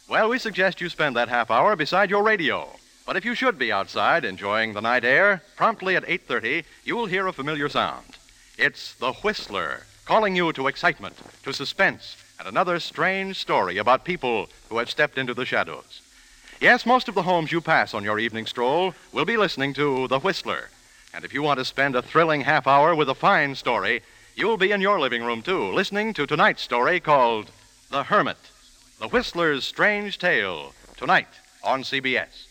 Well, 0.09 0.29
we 0.29 0.41
suggest 0.41 0.81
you 0.81 0.89
spend 0.89 1.15
that 1.15 1.29
half 1.29 1.53
hour 1.53 1.77
beside 1.77 2.11
your 2.11 2.25
radio. 2.25 2.69
But 3.07 3.15
if 3.15 3.25
you 3.25 3.37
should 3.37 3.61
be 3.61 3.71
outside 3.71 4.25
enjoying 4.25 4.73
the 4.73 4.81
night 4.81 5.05
air, 5.05 5.45
promptly 5.55 5.95
at 5.95 6.09
8:30, 6.09 6.65
you 6.83 6.97
will 6.97 7.07
hear 7.07 7.29
a 7.29 7.33
familiar 7.33 7.69
sound. 7.69 8.17
It's 8.59 8.95
the 8.95 9.12
Whistler, 9.12 9.87
calling 10.05 10.35
you 10.35 10.53
to 10.53 10.67
excitement, 10.67 11.17
to 11.45 11.53
suspense, 11.53 12.17
and 12.41 12.49
another 12.49 12.81
strange 12.81 13.39
story 13.39 13.79
about 13.79 14.05
people 14.05 14.49
who 14.69 14.79
have 14.79 14.91
stepped 14.91 15.17
into 15.17 15.33
the 15.33 15.47
shadows. 15.47 16.02
Yes, 16.62 16.87
most 16.87 17.09
of 17.09 17.16
the 17.16 17.25
homes 17.25 17.50
you 17.50 17.61
pass 17.61 17.92
on 17.92 18.04
your 18.04 18.21
evening 18.21 18.47
stroll 18.47 18.95
will 19.11 19.25
be 19.25 19.37
listening 19.37 19.75
to 19.75 20.07
The 20.07 20.21
Whistler. 20.21 20.69
And 21.12 21.25
if 21.25 21.35
you 21.35 21.42
want 21.42 21.59
to 21.59 21.64
spend 21.64 21.96
a 21.96 22.03
thrilling 22.03 22.42
half 22.42 22.68
hour 22.68 22.94
with 22.94 23.09
a 23.09 23.16
fine 23.16 23.57
story, 23.57 24.01
you'll 24.37 24.57
be 24.57 24.70
in 24.70 24.81
your 24.81 25.01
living 25.01 25.25
room, 25.25 25.42
too, 25.42 25.72
listening 25.72 26.14
to 26.14 26.25
tonight's 26.25 26.62
story 26.62 27.01
called 27.01 27.51
The 27.90 28.05
Hermit 28.05 28.37
The 29.01 29.09
Whistler's 29.09 29.64
Strange 29.64 30.18
Tale, 30.18 30.72
tonight 30.96 31.27
on 31.64 31.83
CBS. 31.83 32.46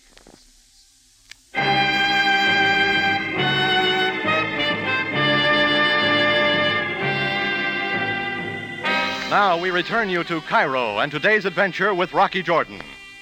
Now 9.30 9.58
we 9.58 9.72
return 9.72 10.10
you 10.10 10.26
to 10.26 10.42
Cairo 10.42 11.00
and 11.00 11.10
today's 11.10 11.46
adventure 11.46 11.94
with 11.94 12.12
Rocky 12.12 12.44
Jordan, 12.44 12.82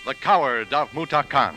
the 0.09 0.15
coward 0.15 0.73
of 0.73 0.89
Mutak 0.89 1.29
Khan. 1.29 1.55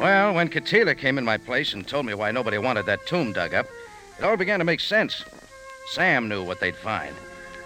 Well, 0.00 0.34
when 0.34 0.48
Katila 0.48 0.98
came 0.98 1.18
in 1.18 1.24
my 1.24 1.36
place 1.36 1.72
and 1.72 1.86
told 1.86 2.04
me 2.04 2.14
why 2.14 2.32
nobody 2.32 2.58
wanted 2.58 2.86
that 2.86 3.06
tomb 3.06 3.32
dug 3.32 3.54
up, 3.54 3.68
it 4.18 4.24
all 4.24 4.36
began 4.36 4.58
to 4.58 4.64
make 4.64 4.80
sense. 4.80 5.24
Sam 5.92 6.28
knew 6.28 6.42
what 6.42 6.58
they'd 6.58 6.74
find. 6.74 7.14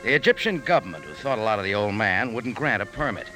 The 0.03 0.13
Egyptian 0.13 0.59
government, 0.59 1.05
who 1.05 1.15
thought 1.15 1.39
a 1.39 1.43
lot 1.43 1.59
of 1.59 1.65
the 1.65 1.75
old 1.75 1.95
man, 1.95 2.35
wouldn't 2.35 2.57
grant 2.57 2.83
a 2.83 2.87
permit. 2.87 3.29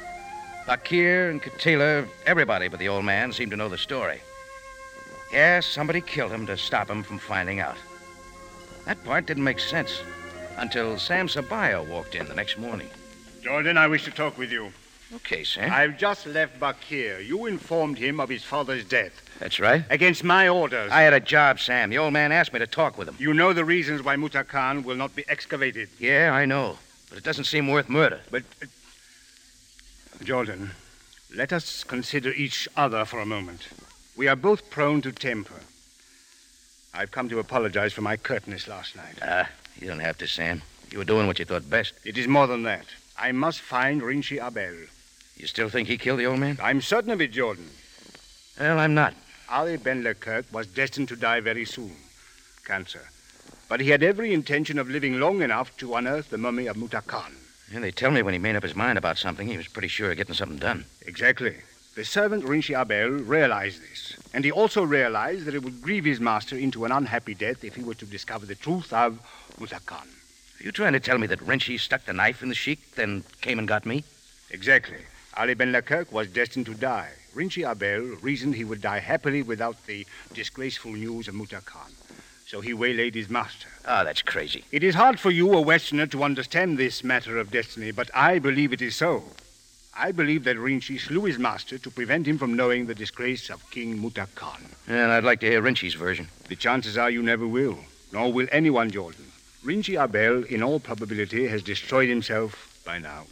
Bakir 0.67 1.31
and 1.31 1.43
Katila, 1.43 2.07
everybody 2.27 2.69
but 2.69 2.79
the 2.79 2.89
old 2.89 3.07
man, 3.07 3.33
seemed 3.33 3.53
to 3.53 3.57
know 3.57 3.71
the 3.71 3.79
story. 3.79 4.21
Yes, 5.33 5.67
somebody 5.67 6.01
killed 6.01 6.33
him 6.33 6.47
to 6.47 6.57
stop 6.57 6.89
him 6.89 7.03
from 7.03 7.19
finding 7.19 7.61
out. 7.61 7.77
That 8.85 9.03
part 9.05 9.27
didn't 9.27 9.45
make 9.45 9.59
sense 9.59 10.01
until 10.57 10.99
Sam 10.99 11.29
Sabaya 11.29 11.87
walked 11.87 12.15
in 12.15 12.27
the 12.27 12.35
next 12.35 12.59
morning. 12.59 12.89
Jordan, 13.43 13.77
I 13.77 13.87
wish 13.87 14.05
to 14.05 14.11
talk 14.11 14.39
with 14.39 14.51
you. 14.51 14.73
Okay, 15.15 15.45
Sam. 15.45 15.73
I've 15.73 15.99
just 15.99 16.27
left 16.27 16.59
Bakir. 16.59 17.25
You 17.25 17.47
informed 17.47 17.97
him 17.97 18.19
of 18.19 18.29
his 18.29 18.43
father's 18.43 18.85
death. 18.85 19.13
That's 19.39 19.61
right. 19.61 19.85
Against 19.89 20.25
my 20.25 20.49
orders. 20.49 20.91
I 20.91 21.03
had 21.03 21.13
a 21.13 21.21
job, 21.21 21.61
Sam. 21.61 21.91
The 21.91 21.99
old 21.99 22.13
man 22.13 22.33
asked 22.33 22.53
me 22.53 22.59
to 22.59 22.67
talk 22.67 22.99
with 22.99 23.09
him. 23.09 23.15
You 23.19 23.33
know 23.33 23.53
the 23.53 23.65
reasons 23.65 24.03
why 24.03 24.17
Muta 24.17 24.43
Khan 24.43 24.83
will 24.83 24.97
not 24.97 25.15
be 25.15 25.25
excavated. 25.29 25.89
Yeah, 26.01 26.33
I 26.33 26.45
know. 26.45 26.79
But 27.09 27.19
it 27.19 27.25
doesn't 27.25 27.45
seem 27.45 27.69
worth 27.69 27.89
murder. 27.89 28.21
But, 28.33 28.43
uh, 28.61 28.67
Jordan, 30.25 30.73
let 31.35 31.53
us 31.53 31.85
consider 31.85 32.33
each 32.33 32.67
other 32.77 33.05
for 33.05 33.21
a 33.21 33.27
moment. 33.27 33.69
We 34.17 34.29
are 34.29 34.37
both 34.37 34.71
prone 34.71 35.03
to 35.03 35.13
temper. 35.13 35.61
I've 36.95 37.11
come 37.11 37.29
to 37.29 37.39
apologize 37.39 37.93
for 37.93 38.01
my 38.01 38.17
curtness 38.17 38.67
last 38.67 38.97
night. 38.97 39.19
Ah, 39.21 39.51
you 39.79 39.89
don't 39.89 40.01
have 40.01 40.17
to, 40.19 40.27
Sam. 40.27 40.63
You 40.91 40.99
were 40.99 41.05
doing 41.05 41.27
what 41.27 41.39
you 41.39 41.45
thought 41.45 41.69
best. 41.69 41.93
It 42.05 42.17
is 42.17 42.27
more 42.27 42.47
than 42.47 42.63
that. 42.63 42.87
I 43.19 43.33
must 43.33 43.61
find 43.61 44.01
Rinchi 44.01 44.43
Abel. 44.43 44.87
You 45.37 45.47
still 45.47 45.69
think 45.69 45.89
he 45.89 45.99
killed 45.99 46.19
the 46.19 46.27
old 46.27 46.41
man? 46.41 46.59
I'm 46.63 46.81
certain 46.81 47.11
of 47.11 47.21
it, 47.21 47.33
Jordan. 47.33 47.69
Well, 48.59 48.79
I'm 48.79 48.95
not. 48.95 49.13
Ali 49.51 49.77
Ben 49.77 50.03
Leclerc 50.03 50.47
was 50.51 50.67
destined 50.67 51.09
to 51.09 51.17
die 51.17 51.41
very 51.41 51.67
soon. 51.67 51.95
Cancer. 52.65 53.11
But 53.69 53.81
he 53.81 53.91
had 53.91 54.03
every 54.03 54.33
intention 54.33 54.79
of 54.79 54.89
living 54.89 55.21
long 55.21 55.43
enough 55.43 55.77
to 55.77 55.95
unearth 55.95 56.31
the 56.31 56.39
mummy 56.39 56.69
of 56.69 56.79
Muta 56.79 57.03
Khan. 57.03 57.33
And 57.75 57.85
they 57.85 57.91
tell 57.91 58.11
me 58.11 58.23
when 58.23 58.33
he 58.33 58.39
made 58.39 58.57
up 58.57 58.63
his 58.63 58.75
mind 58.75 58.97
about 58.97 59.19
something, 59.19 59.47
he 59.47 59.59
was 59.59 59.69
pretty 59.69 59.89
sure 59.89 60.11
of 60.11 60.17
getting 60.17 60.35
something 60.35 60.59
done. 60.59 60.87
Exactly. 61.03 61.57
The 61.97 62.05
servant 62.05 62.45
Rinchi 62.45 62.79
Abel 62.79 63.09
realized 63.09 63.81
this. 63.81 64.19
And 64.35 64.45
he 64.45 64.53
also 64.53 64.83
realized 64.83 65.47
that 65.47 65.55
it 65.55 65.63
would 65.63 65.81
grieve 65.81 66.05
his 66.05 66.21
master 66.21 66.55
into 66.55 66.85
an 66.85 66.93
unhappy 66.93 67.35
death 67.35 67.65
if 67.65 67.75
he 67.75 67.83
were 67.83 67.95
to 67.95 68.05
discover 68.05 68.45
the 68.45 68.55
truth 68.55 68.93
of 68.93 69.19
Muta 69.59 69.81
Khan. 69.87 70.07
Are 70.61 70.63
you 70.63 70.73
trying 70.73 70.93
to 70.93 71.01
tell 71.01 71.17
me 71.17 71.27
that 71.29 71.41
Renchi 71.41 71.81
stuck 71.81 72.05
the 72.05 72.13
knife 72.13 72.43
in 72.43 72.51
the 72.51 72.55
sheik, 72.55 72.97
then 72.97 73.25
came 73.41 73.59
and 73.59 73.67
got 73.67 73.87
me? 73.87 74.05
Exactly. 74.51 74.99
Ali 75.39 75.55
Ben 75.55 75.73
Leclerc 75.73 76.13
was 76.13 76.29
destined 76.29 76.67
to 76.67 76.75
die. 76.75 77.13
Rinchi 77.35 77.67
Abel 77.67 78.19
reasoned 78.21 78.57
he 78.57 78.65
would 78.65 78.83
die 78.83 78.99
happily 78.99 79.41
without 79.41 79.87
the 79.87 80.07
disgraceful 80.35 80.93
news 80.93 81.29
of 81.29 81.35
Muta 81.35 81.63
Khan. 81.65 81.93
So 82.47 82.61
he 82.61 82.75
waylaid 82.75 83.15
his 83.15 83.31
master. 83.31 83.69
Ah, 83.87 84.05
that's 84.05 84.21
crazy. 84.21 84.65
It 84.71 84.85
is 84.85 84.95
hard 84.95 85.19
for 85.19 85.31
you, 85.31 85.51
a 85.55 85.63
Westerner, 85.63 86.07
to 86.09 86.25
understand 86.25 86.77
this 86.77 87.03
matter 87.03 87.39
of 87.39 87.51
destiny, 87.51 87.91
but 87.91 88.11
I 88.15 88.39
believe 88.39 88.75
it 88.75 88.83
is 88.83 88.97
so. 88.97 89.25
I 89.99 90.13
believe 90.13 90.45
that 90.45 90.59
Rinchi 90.59 91.01
slew 91.01 91.25
his 91.25 91.39
master 91.39 91.79
to 91.79 91.91
prevent 91.91 92.27
him 92.27 92.37
from 92.37 92.55
knowing 92.55 92.87
the 92.87 92.95
disgrace 92.95 93.49
of 93.49 93.71
King 93.71 93.99
Muta 94.01 94.29
Khan. 94.35 94.63
And 94.87 95.11
I'd 95.11 95.25
like 95.25 95.41
to 95.41 95.47
hear 95.47 95.63
Rinchi's 95.63 95.95
version. 95.95 96.29
The 96.49 96.57
chances 96.57 96.99
are 96.99 97.11
you 97.11 97.23
never 97.23 97.47
will, 97.47 97.79
nor 98.13 98.31
will 98.31 98.47
anyone, 98.53 98.91
Jordan. 98.91 99.25
Rinchi 99.65 100.03
Abel, 100.03 100.45
in 100.45 100.63
all 100.63 100.81
probability, 100.81 101.47
has 101.49 101.63
destroyed 101.63 102.11
himself 102.11 102.79
by 102.85 102.99
now. 102.99 103.25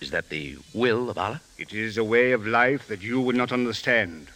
Is 0.00 0.12
that 0.12 0.28
the 0.28 0.58
will 0.72 1.10
of 1.10 1.18
Allah? 1.18 1.40
It 1.58 1.72
is 1.72 1.98
a 1.98 2.04
way 2.04 2.32
of 2.32 2.46
life 2.46 2.86
that 2.86 3.02
you 3.02 3.20
would 3.20 3.36
not 3.36 3.50
understand. 3.50 4.28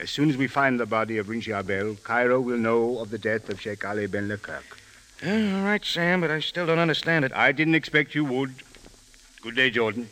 As 0.00 0.10
soon 0.10 0.30
as 0.30 0.38
we 0.38 0.46
find 0.46 0.80
the 0.80 0.86
body 0.86 1.18
of 1.18 1.26
Rinchi 1.26 1.58
Abel, 1.58 1.96
Cairo 2.02 2.40
will 2.40 2.58
know 2.58 2.98
of 2.98 3.10
the 3.10 3.18
death 3.18 3.50
of 3.50 3.60
Sheikh 3.60 3.84
Ali 3.84 4.06
Ben 4.06 4.28
Leclerc. 4.28 4.64
Yeah, 5.22 5.58
all 5.58 5.64
right, 5.64 5.84
Sam, 5.84 6.22
but 6.22 6.30
I 6.30 6.40
still 6.40 6.66
don't 6.66 6.78
understand 6.78 7.26
it. 7.26 7.32
I 7.34 7.52
didn't 7.52 7.74
expect 7.74 8.14
you 8.14 8.24
would. 8.24 8.54
Good 9.42 9.54
day, 9.54 9.70
Jordan. 9.70 10.08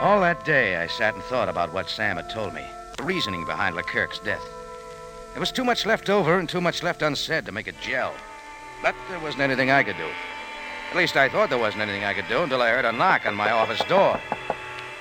All 0.00 0.20
that 0.20 0.42
day, 0.44 0.76
I 0.76 0.88
sat 0.88 1.14
and 1.14 1.22
thought 1.24 1.48
about 1.48 1.72
what 1.72 1.88
Sam 1.88 2.16
had 2.16 2.28
told 2.28 2.52
me, 2.54 2.64
the 2.96 3.04
reasoning 3.04 3.44
behind 3.44 3.76
Leclerc's 3.76 4.18
death. 4.18 4.42
There 5.34 5.40
was 5.40 5.52
too 5.52 5.62
much 5.62 5.86
left 5.86 6.10
over 6.10 6.40
and 6.40 6.48
too 6.48 6.60
much 6.60 6.82
left 6.82 7.02
unsaid 7.02 7.46
to 7.46 7.52
make 7.52 7.68
it 7.68 7.80
gel. 7.80 8.12
But 8.82 8.96
there 9.08 9.20
wasn't 9.20 9.42
anything 9.42 9.70
I 9.70 9.84
could 9.84 9.96
do. 9.96 10.08
At 10.90 10.96
least 10.96 11.16
I 11.16 11.28
thought 11.28 11.50
there 11.50 11.58
wasn't 11.58 11.82
anything 11.82 12.02
I 12.02 12.14
could 12.14 12.26
do 12.26 12.42
until 12.42 12.62
I 12.62 12.70
heard 12.70 12.84
a 12.84 12.92
knock 12.92 13.24
on 13.24 13.36
my 13.36 13.52
office 13.52 13.84
door. 13.84 14.18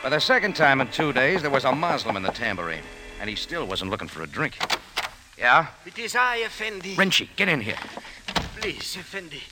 For 0.04 0.12
the 0.12 0.20
second 0.20 0.56
time 0.56 0.80
in 0.80 0.90
two 0.90 1.12
days, 1.12 1.42
there 1.42 1.50
was 1.50 1.66
a 1.66 1.74
Muslim 1.74 2.18
in 2.18 2.24
the 2.24 2.30
tambourine, 2.30 2.84
and 3.20 3.28
he 3.28 3.36
still 3.36 3.66
wasn't 3.66 3.90
looking 3.90 4.08
for 4.08 4.22
a 4.22 4.28
drink. 4.28 4.60
Yeah? 5.38 5.68
It 5.86 6.00
is 6.00 6.16
I, 6.16 6.38
Effendi. 6.38 6.96
Rinchi, 6.96 7.30
get 7.36 7.48
in 7.48 7.62
here. 7.62 7.78
Please, 8.60 8.98
Effendi, 8.98 9.44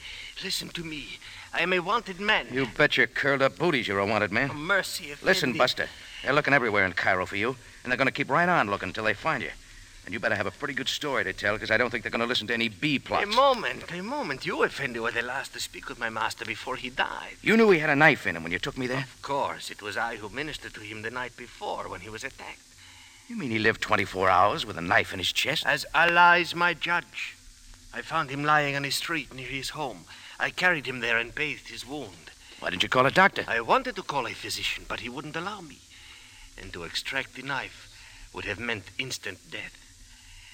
listen 0.44 0.70
to 0.70 0.84
me. 0.84 1.20
I 1.54 1.62
am 1.62 1.74
a 1.74 1.80
wanted 1.80 2.20
man. 2.20 2.48
You 2.52 2.66
bet 2.66 2.98
your 2.98 3.08
curled 3.08 3.42
up 3.42 3.58
booties 3.58 3.88
you're 3.88 4.00
a 4.00 4.06
wanted 4.06 4.32
man. 4.32 4.50
Oh, 4.52 4.56
mercy, 4.56 5.12
Effendi. 5.12 5.26
Listen, 5.26 5.54
Buster. 5.54 5.88
They're 6.24 6.34
looking 6.34 6.54
everywhere 6.54 6.86
in 6.86 6.94
Cairo 6.94 7.26
for 7.26 7.36
you, 7.36 7.56
and 7.84 7.92
they're 7.92 7.98
going 7.98 8.08
to 8.08 8.12
keep 8.12 8.30
right 8.30 8.50
on 8.50 8.70
looking 8.70 8.90
until 8.90 9.04
they 9.04 9.14
find 9.14 9.44
you. 9.44 9.52
And 10.06 10.14
you 10.14 10.20
better 10.20 10.36
have 10.36 10.48
a 10.48 10.52
pretty 10.52 10.74
good 10.74 10.88
story 10.88 11.24
to 11.24 11.34
tell, 11.34 11.54
because 11.54 11.72
I 11.72 11.78
don't 11.78 11.90
think 11.90 12.04
they're 12.04 12.12
going 12.12 12.22
to 12.22 12.28
listen 12.28 12.48
to 12.48 12.54
any 12.54 12.70
B 12.70 13.00
plots. 13.00 13.24
A 13.24 13.28
moment, 13.28 13.92
a 13.92 14.02
moment. 14.02 14.46
You, 14.46 14.64
Effendi, 14.64 15.00
were 15.00 15.12
the 15.12 15.22
last 15.22 15.54
to 15.54 15.60
speak 15.60 15.88
with 15.88 16.00
my 16.00 16.10
master 16.10 16.46
before 16.46 16.76
he 16.76 16.90
died. 16.90 17.38
You 17.42 17.56
knew 17.58 17.70
he 17.72 17.80
had 17.80 17.90
a 17.90 17.96
knife 17.96 18.28
in 18.28 18.36
him 18.36 18.44
when 18.44 18.52
you 18.52 18.60
took 18.60 18.78
me 18.78 18.88
there? 18.88 19.00
Of 19.00 19.22
course, 19.22 19.70
it 19.72 19.82
was 19.82 19.98
I 19.98 20.18
who 20.18 20.30
ministered 20.30 20.74
to 20.74 20.82
him 20.82 21.04
the 21.04 21.12
night 21.12 21.38
before 21.38 21.88
when 21.90 22.02
he 22.02 22.10
was 22.10 22.24
attacked. 22.24 22.60
You 23.28 23.36
mean 23.36 23.50
he 23.50 23.58
lived 23.58 23.82
24 23.82 24.30
hours 24.30 24.68
with 24.68 24.78
a 24.78 24.82
knife 24.82 25.12
in 25.12 25.18
his 25.18 25.32
chest? 25.32 25.66
As 25.66 25.84
Allah 25.96 26.38
is 26.38 26.54
my 26.54 26.76
judge. 26.76 27.36
I 27.92 28.02
found 28.02 28.30
him 28.30 28.44
lying 28.44 28.76
on 28.76 28.86
a 28.86 28.92
street 28.92 29.34
near 29.34 29.48
his 29.48 29.70
home. 29.70 30.06
I 30.40 30.52
carried 30.52 30.86
him 30.86 31.00
there 31.00 31.18
and 31.18 31.34
bathed 31.34 31.70
his 31.70 31.88
wound. 31.88 32.30
Why 32.60 32.70
didn't 32.70 32.84
you 32.84 32.90
call 32.90 33.08
a 33.08 33.12
doctor? 33.12 33.44
I 33.48 33.62
wanted 33.62 33.96
to 33.96 34.04
call 34.04 34.28
a 34.28 34.34
physician, 34.34 34.86
but 34.88 35.00
he 35.00 35.10
wouldn't 35.10 35.36
allow 35.36 35.62
me. 35.62 35.80
And 36.62 36.72
to 36.74 36.84
extract 36.84 37.36
the 37.36 37.42
knife 37.42 37.92
would 38.32 38.46
have 38.46 38.60
meant 38.60 38.92
instant 39.00 39.40
death. 39.50 39.76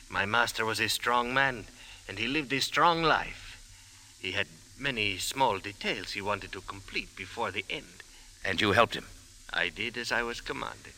My 0.10 0.26
master 0.26 0.64
was 0.64 0.80
a 0.80 0.88
strong 0.88 1.34
man, 1.34 1.66
and 2.08 2.20
he 2.20 2.28
lived 2.28 2.54
a 2.54 2.62
strong 2.62 3.04
life. 3.04 4.18
He 4.22 4.32
had 4.32 4.48
many 4.80 5.18
small 5.18 5.58
details 5.60 6.12
he 6.12 6.22
wanted 6.22 6.54
to 6.54 6.62
complete 6.62 7.16
before 7.18 7.52
the 7.52 7.66
end. 7.70 8.04
And 8.46 8.62
you 8.62 8.72
helped 8.72 8.96
him. 8.96 9.08
I 9.52 9.68
did 9.68 9.98
as 9.98 10.12
I 10.12 10.24
was 10.24 10.40
commanded. 10.40 10.94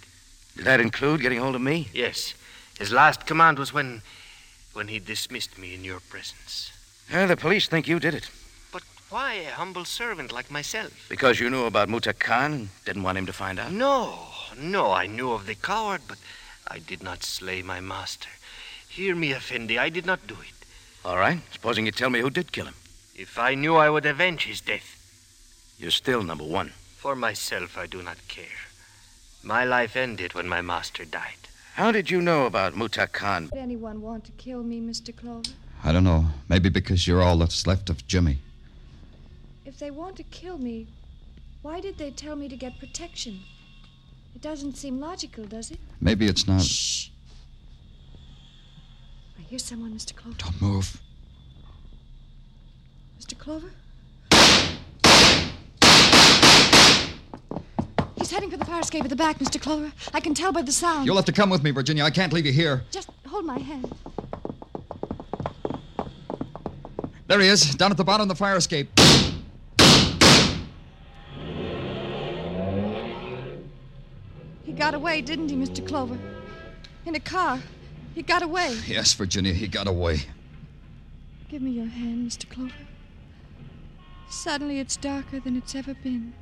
Did 0.55 0.65
that 0.65 0.79
include 0.79 1.21
getting 1.21 1.39
hold 1.39 1.55
of 1.55 1.61
me? 1.61 1.87
Yes. 1.93 2.33
His 2.77 2.91
last 2.91 3.25
command 3.25 3.59
was 3.59 3.73
when 3.73 4.01
when 4.73 4.87
he 4.87 4.99
dismissed 4.99 5.57
me 5.57 5.75
in 5.75 5.83
your 5.83 5.99
presence. 5.99 6.71
Well, 7.11 7.27
the 7.27 7.37
police 7.37 7.67
think 7.67 7.87
you 7.87 7.99
did 7.99 8.15
it. 8.15 8.29
But 8.71 8.83
why 9.09 9.33
a 9.33 9.51
humble 9.51 9.85
servant 9.85 10.31
like 10.31 10.49
myself? 10.49 11.05
Because 11.09 11.39
you 11.39 11.49
knew 11.49 11.65
about 11.65 11.89
Muta 11.89 12.13
Khan 12.13 12.53
and 12.53 12.69
didn't 12.85 13.03
want 13.03 13.17
him 13.17 13.27
to 13.27 13.33
find 13.33 13.59
out? 13.59 13.71
No, 13.71 14.17
no, 14.57 14.91
I 14.91 15.05
knew 15.05 15.31
of 15.31 15.45
the 15.45 15.55
coward, 15.55 16.01
but 16.07 16.17
I 16.67 16.79
did 16.79 17.03
not 17.03 17.23
slay 17.23 17.61
my 17.61 17.81
master. 17.81 18.29
Hear 18.89 19.15
me, 19.15 19.33
Effendi, 19.33 19.77
I 19.77 19.89
did 19.89 20.05
not 20.05 20.25
do 20.27 20.35
it. 20.35 20.65
All 21.05 21.17
right. 21.17 21.39
Supposing 21.51 21.85
you 21.85 21.91
tell 21.91 22.09
me 22.09 22.21
who 22.21 22.29
did 22.29 22.51
kill 22.51 22.65
him. 22.65 22.75
If 23.15 23.37
I 23.37 23.53
knew 23.53 23.75
I 23.75 23.89
would 23.89 24.05
avenge 24.05 24.45
his 24.45 24.61
death. 24.61 24.97
You're 25.77 25.91
still 25.91 26.23
number 26.23 26.43
one. 26.45 26.71
For 26.97 27.15
myself, 27.15 27.77
I 27.77 27.85
do 27.85 28.01
not 28.01 28.17
care. 28.27 28.45
My 29.45 29.65
life 29.65 29.97
ended 29.97 30.33
when 30.33 30.47
my 30.47 30.61
master 30.61 31.03
died. 31.03 31.35
How 31.73 31.91
did 31.91 32.09
you 32.09 32.21
know 32.21 32.45
about 32.45 32.77
Muta 32.77 33.07
Khan? 33.07 33.47
Did 33.47 33.59
anyone 33.59 34.01
want 34.01 34.23
to 34.25 34.31
kill 34.33 34.63
me, 34.63 34.79
Mr. 34.79 35.13
Clover? 35.13 35.51
I 35.83 35.91
don't 35.91 36.05
know. 36.05 36.27
Maybe 36.47 36.69
because 36.69 37.05
you're 37.05 37.21
all 37.21 37.37
that's 37.37 37.67
left 37.67 37.89
of 37.89 38.07
Jimmy. 38.07 38.37
If 39.65 39.79
they 39.79 39.91
want 39.91 40.15
to 40.15 40.23
kill 40.23 40.57
me, 40.57 40.87
why 41.61 41.81
did 41.81 41.97
they 41.97 42.11
tell 42.11 42.37
me 42.37 42.47
to 42.47 42.55
get 42.55 42.79
protection? 42.79 43.41
It 44.33 44.41
doesn't 44.41 44.77
seem 44.77 45.01
logical, 45.01 45.43
does 45.43 45.71
it? 45.71 45.79
Maybe 45.99 46.25
it's 46.27 46.47
not. 46.47 46.61
Shh. 46.61 47.09
I 49.37 49.41
hear 49.41 49.59
someone, 49.59 49.93
Mr. 49.93 50.15
Clover. 50.15 50.37
Don't 50.37 50.61
move. 50.61 51.01
Mr. 53.19 53.37
Clover? 53.37 53.71
Heading 58.33 58.49
for 58.49 58.57
the 58.57 58.65
fire 58.65 58.81
escape 58.81 59.03
at 59.03 59.09
the 59.09 59.15
back, 59.15 59.37
Mr. 59.37 59.61
Clover. 59.61 59.93
I 60.13 60.19
can 60.19 60.33
tell 60.33 60.51
by 60.51 60.63
the 60.63 60.71
sound. 60.71 61.05
You'll 61.05 61.15
have 61.15 61.25
to 61.25 61.31
come 61.31 61.51
with 61.51 61.63
me, 61.63 61.69
Virginia. 61.71 62.03
I 62.03 62.09
can't 62.09 62.33
leave 62.33 62.47
you 62.47 62.51
here. 62.51 62.83
Just 62.89 63.09
hold 63.27 63.45
my 63.45 63.59
hand. 63.59 63.93
There 67.27 67.39
he 67.39 67.47
is, 67.47 67.75
down 67.75 67.91
at 67.91 67.97
the 67.97 68.03
bottom 68.03 68.23
of 68.23 68.27
the 68.29 68.35
fire 68.35 68.57
escape. 68.57 68.89
He 74.63 74.71
got 74.73 74.95
away, 74.95 75.21
didn't 75.21 75.49
he, 75.49 75.55
Mr. 75.55 75.87
Clover? 75.87 76.17
In 77.05 77.15
a 77.15 77.19
car. 77.19 77.59
He 78.15 78.23
got 78.23 78.41
away. 78.41 78.77
Yes, 78.87 79.13
Virginia, 79.13 79.53
he 79.53 79.67
got 79.67 79.87
away. 79.87 80.21
Give 81.49 81.61
me 81.61 81.71
your 81.71 81.85
hand, 81.85 82.29
Mr. 82.29 82.49
Clover. 82.49 82.73
Suddenly 84.29 84.79
it's 84.79 84.97
darker 84.97 85.39
than 85.39 85.55
it's 85.55 85.75
ever 85.75 85.93
been. 85.93 86.33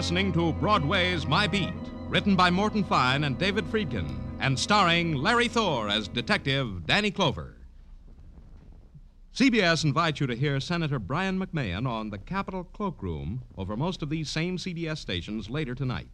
Listening 0.00 0.32
to 0.32 0.54
Broadway's 0.54 1.26
My 1.26 1.46
Beat, 1.46 1.74
written 2.08 2.34
by 2.34 2.48
Morton 2.48 2.82
Fine 2.82 3.24
and 3.24 3.38
David 3.38 3.66
Friedkin, 3.66 4.18
and 4.40 4.58
starring 4.58 5.14
Larry 5.14 5.46
Thor 5.46 5.90
as 5.90 6.08
Detective 6.08 6.86
Danny 6.86 7.10
Clover. 7.10 7.58
CBS 9.34 9.84
invites 9.84 10.18
you 10.18 10.26
to 10.26 10.34
hear 10.34 10.58
Senator 10.58 10.98
Brien 10.98 11.38
McMahon 11.38 11.86
on 11.86 12.08
the 12.08 12.16
Capitol 12.16 12.64
Cloakroom 12.64 13.40
over 13.58 13.76
most 13.76 14.00
of 14.00 14.08
these 14.08 14.30
same 14.30 14.56
CBS 14.56 14.96
stations 14.96 15.50
later 15.50 15.74
tonight. 15.74 16.08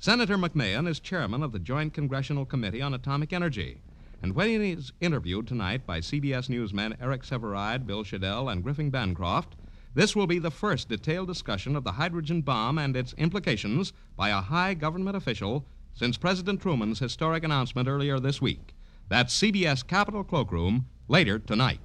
Senator 0.00 0.36
McMahon 0.36 0.88
is 0.88 0.98
chairman 0.98 1.44
of 1.44 1.52
the 1.52 1.60
Joint 1.60 1.94
Congressional 1.94 2.44
Committee 2.44 2.82
on 2.82 2.94
Atomic 2.94 3.32
Energy, 3.32 3.78
and 4.22 4.34
when 4.34 4.48
he 4.48 4.72
is 4.72 4.90
interviewed 5.00 5.46
tonight 5.46 5.86
by 5.86 6.00
CBS 6.00 6.48
newsmen 6.48 6.96
Eric 7.00 7.22
Sevareid, 7.22 7.86
Bill 7.86 8.02
Shadel, 8.02 8.50
and 8.50 8.64
Griffin 8.64 8.90
Bancroft, 8.90 9.54
this 9.94 10.14
will 10.14 10.26
be 10.26 10.38
the 10.38 10.50
first 10.50 10.88
detailed 10.88 11.28
discussion 11.28 11.76
of 11.76 11.84
the 11.84 11.92
hydrogen 11.92 12.42
bomb 12.42 12.78
and 12.78 12.96
its 12.96 13.14
implications 13.14 13.92
by 14.16 14.30
a 14.30 14.40
high 14.40 14.74
government 14.74 15.16
official 15.16 15.64
since 15.92 16.16
President 16.18 16.60
Truman's 16.60 16.98
historic 16.98 17.44
announcement 17.44 17.88
earlier 17.88 18.18
this 18.18 18.42
week. 18.42 18.74
That's 19.08 19.38
CBS 19.38 19.86
Capitol 19.86 20.24
Cloakroom 20.24 20.84
later 21.08 21.38
tonight. 21.38 21.80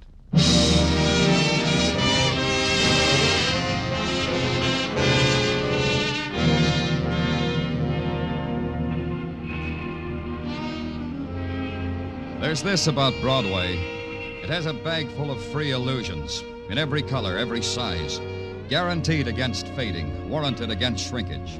There's 12.40 12.62
this 12.62 12.86
about 12.88 13.14
Broadway 13.20 13.98
it 14.42 14.48
has 14.48 14.66
a 14.66 14.72
bag 14.72 15.06
full 15.10 15.30
of 15.30 15.40
free 15.52 15.70
illusions, 15.70 16.42
in 16.70 16.78
every 16.78 17.02
color, 17.02 17.36
every 17.36 17.62
size, 17.62 18.20
guaranteed 18.68 19.26
against 19.26 19.66
fading, 19.68 20.30
warranted 20.30 20.70
against 20.70 21.08
shrinkage. 21.08 21.58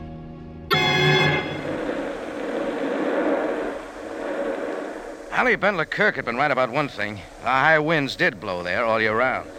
Ali 5.32 5.56
Ben 5.56 5.76
Leclerc 5.76 6.16
had 6.16 6.24
been 6.24 6.36
right 6.36 6.50
about 6.50 6.70
one 6.70 6.88
thing. 6.88 7.16
The 7.42 7.48
high 7.48 7.78
winds 7.80 8.14
did 8.14 8.40
blow 8.40 8.62
there 8.62 8.84
all 8.84 9.00
year 9.00 9.16
round. 9.16 9.50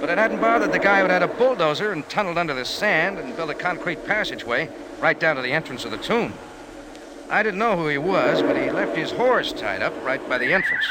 But 0.00 0.10
it 0.10 0.18
hadn't 0.18 0.40
bothered 0.40 0.72
the 0.72 0.78
guy 0.78 1.00
who'd 1.00 1.10
had 1.10 1.22
a 1.22 1.28
bulldozer 1.28 1.90
and 1.90 2.08
tunneled 2.08 2.38
under 2.38 2.54
the 2.54 2.64
sand 2.64 3.18
and 3.18 3.34
built 3.34 3.50
a 3.50 3.54
concrete 3.54 4.06
passageway 4.06 4.68
right 5.00 5.18
down 5.18 5.36
to 5.36 5.42
the 5.42 5.52
entrance 5.52 5.84
of 5.84 5.90
the 5.90 5.96
tomb. 5.96 6.34
I 7.28 7.42
didn't 7.42 7.58
know 7.58 7.76
who 7.76 7.88
he 7.88 7.98
was, 7.98 8.42
but 8.42 8.56
he 8.56 8.70
left 8.70 8.96
his 8.96 9.10
horse 9.10 9.52
tied 9.52 9.82
up 9.82 9.94
right 10.04 10.26
by 10.28 10.38
the 10.38 10.52
entrance. 10.52 10.84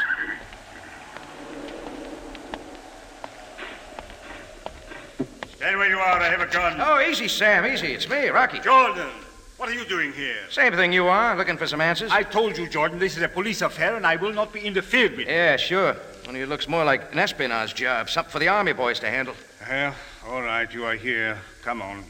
Stand 5.66 5.78
where 5.80 5.90
you 5.90 5.98
are. 5.98 6.20
I 6.20 6.28
have 6.28 6.40
a 6.40 6.46
gun. 6.46 6.76
Oh, 6.78 7.00
easy, 7.00 7.26
Sam, 7.26 7.66
easy. 7.66 7.88
It's 7.88 8.08
me, 8.08 8.28
Rocky. 8.28 8.60
Jordan, 8.60 9.08
what 9.56 9.68
are 9.68 9.74
you 9.74 9.84
doing 9.84 10.12
here? 10.12 10.36
Same 10.48 10.72
thing 10.74 10.92
you 10.92 11.08
are, 11.08 11.36
looking 11.36 11.56
for 11.56 11.66
some 11.66 11.80
answers. 11.80 12.12
I 12.12 12.22
told 12.22 12.56
you, 12.56 12.68
Jordan, 12.68 13.00
this 13.00 13.16
is 13.16 13.22
a 13.24 13.28
police 13.28 13.62
affair, 13.62 13.96
and 13.96 14.06
I 14.06 14.14
will 14.14 14.32
not 14.32 14.52
be 14.52 14.60
interfered 14.60 15.16
with. 15.16 15.26
Yeah, 15.26 15.56
sure. 15.56 15.96
Only 16.28 16.42
it 16.42 16.48
looks 16.48 16.68
more 16.68 16.84
like 16.84 17.12
an 17.12 17.18
espionage 17.18 17.74
job, 17.74 18.08
something 18.08 18.30
for 18.30 18.38
the 18.38 18.46
army 18.46 18.74
boys 18.74 19.00
to 19.00 19.10
handle. 19.10 19.34
Well, 19.68 19.92
all 20.28 20.42
right, 20.42 20.72
you 20.72 20.84
are 20.84 20.94
here. 20.94 21.36
Come 21.64 21.82
on. 21.82 22.04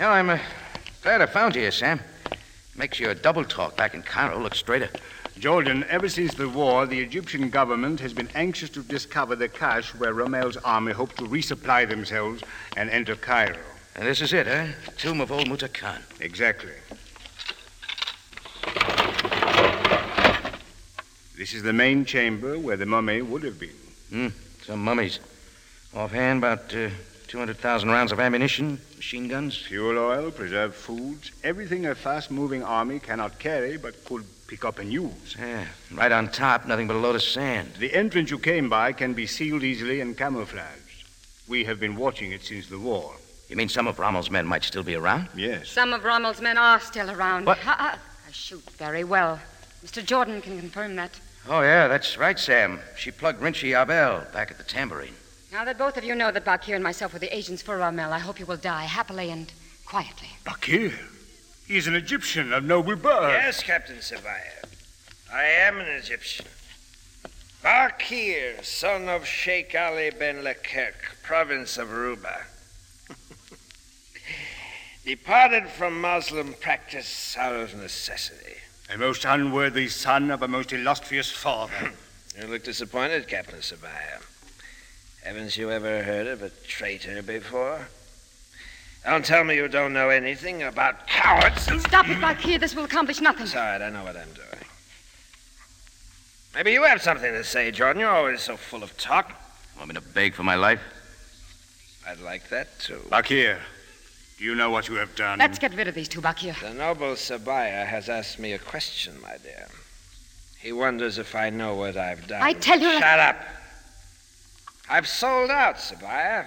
Well, 0.00 0.10
I'm 0.10 0.30
uh, 0.30 0.40
glad 1.00 1.22
I 1.22 1.26
found 1.26 1.54
you 1.54 1.60
here, 1.60 1.70
Sam. 1.70 2.00
Makes 2.74 2.98
your 2.98 3.14
double 3.14 3.44
talk 3.44 3.76
back 3.76 3.94
in 3.94 4.02
Cairo 4.02 4.40
look 4.40 4.56
straighter. 4.56 4.90
Jordan, 5.38 5.84
ever 5.88 6.08
since 6.08 6.34
the 6.34 6.48
war, 6.48 6.86
the 6.86 7.00
Egyptian 7.00 7.50
government 7.50 7.98
has 8.00 8.12
been 8.12 8.28
anxious 8.34 8.70
to 8.70 8.82
discover 8.82 9.34
the 9.34 9.48
cache 9.48 9.94
where 9.94 10.14
Rommel's 10.14 10.56
army 10.58 10.92
hoped 10.92 11.16
to 11.18 11.24
resupply 11.24 11.88
themselves 11.88 12.42
and 12.76 12.88
enter 12.88 13.16
Cairo. 13.16 13.58
And 13.96 14.06
this 14.06 14.20
is 14.20 14.32
it, 14.32 14.46
eh? 14.46 14.68
Tomb 14.96 15.20
of 15.20 15.32
old 15.32 15.48
Muta 15.48 15.68
Khan. 15.68 16.00
Exactly. 16.20 16.72
This 21.36 21.52
is 21.52 21.64
the 21.64 21.72
main 21.72 22.04
chamber 22.04 22.58
where 22.58 22.76
the 22.76 22.86
mummy 22.86 23.20
would 23.20 23.42
have 23.42 23.58
been. 23.58 23.76
Hmm. 24.10 24.28
Some 24.62 24.84
mummies. 24.84 25.18
Offhand, 25.94 26.38
about 26.38 26.74
uh, 26.74 26.90
200,000 27.26 27.88
rounds 27.88 28.12
of 28.12 28.20
ammunition, 28.20 28.80
machine 28.96 29.26
guns. 29.26 29.56
Fuel 29.56 29.98
oil, 29.98 30.30
preserved 30.30 30.74
foods, 30.74 31.32
everything 31.42 31.86
a 31.86 31.94
fast 31.94 32.30
moving 32.30 32.62
army 32.62 33.00
cannot 33.00 33.38
carry 33.40 33.76
but 33.76 34.04
could 34.04 34.24
pick 34.54 34.64
up 34.64 34.78
and 34.78 34.92
use. 34.92 35.34
Yeah. 35.36 35.64
Right 35.92 36.12
on 36.12 36.28
top, 36.28 36.64
nothing 36.68 36.86
but 36.86 36.94
a 36.94 36.98
load 37.00 37.16
of 37.16 37.22
sand. 37.24 37.72
The 37.80 37.92
entrance 37.92 38.30
you 38.30 38.38
came 38.38 38.68
by 38.68 38.92
can 38.92 39.12
be 39.12 39.26
sealed 39.26 39.64
easily 39.64 40.00
and 40.00 40.16
camouflaged. 40.16 41.08
We 41.48 41.64
have 41.64 41.80
been 41.80 41.96
watching 41.96 42.30
it 42.30 42.42
since 42.44 42.68
the 42.68 42.78
war. 42.78 43.14
You 43.48 43.56
mean 43.56 43.68
some 43.68 43.88
of 43.88 43.98
Rommel's 43.98 44.30
men 44.30 44.46
might 44.46 44.62
still 44.62 44.84
be 44.84 44.94
around? 44.94 45.26
Yes. 45.34 45.68
Some 45.70 45.92
of 45.92 46.04
Rommel's 46.04 46.40
men 46.40 46.56
are 46.56 46.78
still 46.78 47.10
around. 47.10 47.46
What? 47.46 47.58
I, 47.66 47.72
I- 47.94 47.98
I 48.28 48.30
shoot 48.30 48.62
very 48.78 49.02
well. 49.02 49.40
Mr. 49.84 50.04
Jordan 50.04 50.40
can 50.40 50.58
confirm 50.60 50.94
that. 50.96 51.18
Oh, 51.48 51.60
yeah, 51.60 51.88
that's 51.88 52.16
right, 52.16 52.38
Sam. 52.38 52.78
She 52.96 53.10
plugged 53.10 53.40
Rinchi 53.42 53.74
Abel 53.80 54.24
back 54.32 54.52
at 54.52 54.58
the 54.58 54.64
tambourine. 54.64 55.14
Now 55.52 55.64
that 55.64 55.78
both 55.78 55.96
of 55.96 56.04
you 56.04 56.14
know 56.14 56.30
that 56.30 56.44
Bakir 56.44 56.74
and 56.76 56.82
myself 56.84 57.12
were 57.12 57.18
the 57.18 57.36
agents 57.36 57.60
for 57.60 57.76
Rommel, 57.76 58.12
I 58.12 58.18
hope 58.20 58.38
you 58.38 58.46
will 58.46 58.56
die 58.56 58.84
happily 58.84 59.30
and 59.30 59.52
quietly. 59.84 60.28
Bakir. 60.44 60.92
He 61.66 61.78
is 61.78 61.86
an 61.86 61.94
Egyptian 61.94 62.52
of 62.52 62.64
noble 62.64 62.96
birth. 62.96 63.32
Yes, 63.32 63.62
Captain 63.62 63.96
Sabaya. 63.96 64.64
I 65.32 65.44
am 65.44 65.80
an 65.80 65.88
Egyptian. 65.88 66.46
Bakir, 67.62 68.62
son 68.62 69.08
of 69.08 69.26
Sheikh 69.26 69.74
Ali 69.74 70.10
ben 70.10 70.44
Lekirk, 70.44 71.22
province 71.22 71.78
of 71.78 71.90
Ruba. 71.90 72.42
Departed 75.06 75.68
from 75.68 75.98
Muslim 75.98 76.54
practice 76.60 77.34
out 77.38 77.54
of 77.54 77.74
necessity. 77.74 78.56
A 78.92 78.98
most 78.98 79.24
unworthy 79.24 79.88
son 79.88 80.30
of 80.30 80.42
a 80.42 80.48
most 80.48 80.72
illustrious 80.72 81.30
father. 81.30 81.92
You 82.36 82.48
look 82.48 82.64
disappointed, 82.64 83.28
Captain 83.28 83.60
Sabaya. 83.60 84.20
Haven't 85.22 85.56
you 85.56 85.70
ever 85.70 86.02
heard 86.02 86.26
of 86.26 86.42
a 86.42 86.50
traitor 86.50 87.22
before? 87.22 87.86
Don't 89.04 89.24
tell 89.24 89.44
me 89.44 89.54
you 89.56 89.68
don't 89.68 89.92
know 89.92 90.08
anything 90.08 90.62
about 90.62 91.06
cowards. 91.06 91.62
Stop 91.82 92.08
it, 92.08 92.20
Bakir. 92.20 92.58
This 92.58 92.74
will 92.74 92.84
accomplish 92.84 93.20
nothing. 93.20 93.42
It's 93.44 93.54
all 93.54 93.62
right, 93.62 93.82
I 93.82 93.90
know 93.90 94.02
what 94.02 94.16
I'm 94.16 94.32
doing. 94.32 94.48
Maybe 96.54 96.72
you 96.72 96.84
have 96.84 97.02
something 97.02 97.30
to 97.32 97.44
say, 97.44 97.70
Jordan. 97.70 98.00
You're 98.00 98.10
always 98.10 98.40
so 98.40 98.56
full 98.56 98.82
of 98.82 98.96
talk. 98.96 99.32
Want 99.76 99.88
me 99.88 99.94
to 99.94 100.00
beg 100.00 100.34
for 100.34 100.42
my 100.42 100.54
life? 100.54 100.80
I'd 102.08 102.20
like 102.20 102.48
that, 102.48 102.78
too. 102.78 103.00
Bakir, 103.10 103.58
do 104.38 104.44
you 104.44 104.54
know 104.54 104.70
what 104.70 104.88
you 104.88 104.94
have 104.94 105.14
done? 105.16 105.38
Let's 105.38 105.58
get 105.58 105.74
rid 105.74 105.88
of 105.88 105.94
these 105.94 106.08
two, 106.08 106.20
Bakir. 106.20 106.54
The 106.60 106.72
noble 106.72 107.12
Sabaya 107.14 107.84
has 107.86 108.08
asked 108.08 108.38
me 108.38 108.52
a 108.52 108.58
question, 108.58 109.20
my 109.20 109.36
dear. 109.42 109.66
He 110.60 110.72
wonders 110.72 111.18
if 111.18 111.34
I 111.34 111.50
know 111.50 111.74
what 111.74 111.96
I've 111.98 112.26
done. 112.26 112.40
I 112.40 112.54
tell 112.54 112.78
you- 112.80 112.98
Shut 112.98 113.20
up. 113.20 113.36
I've 114.88 115.08
sold 115.08 115.50
out, 115.50 115.76
Sabaya. 115.76 116.46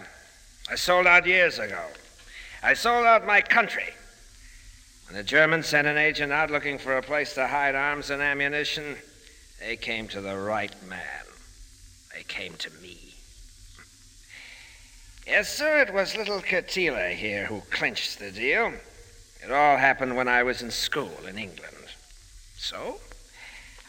I 0.71 0.75
sold 0.75 1.05
out 1.05 1.27
years 1.27 1.59
ago. 1.59 1.83
I 2.63 2.73
sold 2.73 3.05
out 3.05 3.25
my 3.25 3.41
country. 3.41 3.93
When 5.07 5.15
the 5.15 5.23
Germans 5.23 5.67
sent 5.67 5.87
an 5.87 5.97
agent 5.97 6.31
out 6.33 6.51
looking 6.51 6.77
for 6.77 6.97
a 6.97 7.01
place 7.01 7.33
to 7.35 7.47
hide 7.47 7.75
arms 7.75 8.09
and 8.09 8.21
ammunition, 8.21 8.97
they 9.59 9.77
came 9.77 10.07
to 10.09 10.21
the 10.21 10.35
right 10.35 10.73
man. 10.87 11.25
They 12.13 12.23
came 12.23 12.53
to 12.55 12.69
me. 12.81 12.97
Yes, 15.25 15.53
sir, 15.53 15.79
it 15.79 15.93
was 15.93 16.15
little 16.15 16.39
Katila 16.39 17.13
here 17.13 17.45
who 17.45 17.61
clinched 17.69 18.19
the 18.19 18.31
deal. 18.31 18.73
It 19.43 19.51
all 19.51 19.77
happened 19.77 20.15
when 20.15 20.27
I 20.27 20.43
was 20.43 20.61
in 20.61 20.71
school 20.71 21.11
in 21.27 21.37
England. 21.37 21.75
So, 22.57 22.99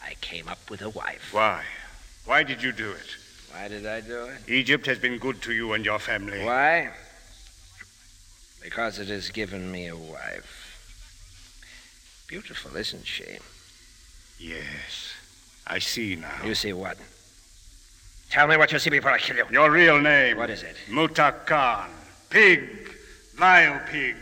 I 0.04 0.14
came 0.20 0.48
up 0.48 0.70
with 0.70 0.82
a 0.82 0.90
wife. 0.90 1.30
Why? 1.32 1.62
Why 2.26 2.42
did 2.42 2.62
you 2.62 2.72
do 2.72 2.90
it? 2.90 3.16
Why 3.52 3.68
did 3.68 3.86
I 3.86 4.00
do 4.00 4.24
it? 4.24 4.48
Egypt 4.48 4.86
has 4.86 4.98
been 4.98 5.18
good 5.18 5.40
to 5.42 5.52
you 5.52 5.72
and 5.72 5.84
your 5.84 5.98
family. 5.98 6.44
Why? 6.44 6.90
Because 8.62 8.98
it 8.98 9.08
has 9.08 9.30
given 9.30 9.70
me 9.70 9.86
a 9.86 9.96
wife. 9.96 10.64
Beautiful, 12.28 12.76
isn't 12.76 13.06
she? 13.06 13.38
Yes. 14.38 15.14
I 15.66 15.78
see 15.78 16.16
now. 16.16 16.44
You 16.44 16.54
see 16.54 16.72
what? 16.72 16.96
Tell 18.30 18.46
me 18.46 18.56
what 18.56 18.70
you 18.72 18.78
see 18.78 18.90
before 18.90 19.10
I 19.10 19.18
kill 19.18 19.36
you. 19.36 19.46
Your 19.50 19.70
real 19.70 20.00
name. 20.00 20.36
What 20.36 20.50
is 20.50 20.62
it? 20.62 20.76
Muta 20.90 21.34
Khan. 21.46 21.88
Pig. 22.28 22.90
Vile 23.34 23.80
pig. 23.86 24.16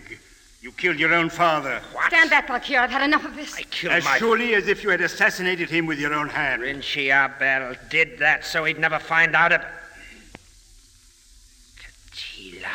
You 0.61 0.73
killed 0.73 0.99
your 0.99 1.15
own 1.15 1.31
father. 1.31 1.81
What? 1.93 2.07
Stand 2.09 2.31
back, 2.31 2.49
Bakir. 2.49 2.81
I've 2.81 2.91
had 2.91 3.03
enough 3.03 3.25
of 3.25 3.35
this. 3.35 3.55
I 3.57 3.63
killed 3.63 3.95
As 3.95 4.05
my 4.05 4.19
surely 4.19 4.55
as 4.55 4.69
if 4.69 4.83
you 4.83 4.91
had 4.91 5.01
assassinated 5.01 5.71
him 5.71 5.87
with 5.87 5.99
your 5.99 6.13
own 6.13 6.29
hand. 6.29 6.63
Rinchi 6.63 7.13
Abel 7.13 7.77
did 7.89 8.19
that 8.19 8.45
so 8.45 8.65
he'd 8.65 8.79
never 8.79 8.99
find 8.99 9.35
out 9.35 9.53
it. 9.53 9.61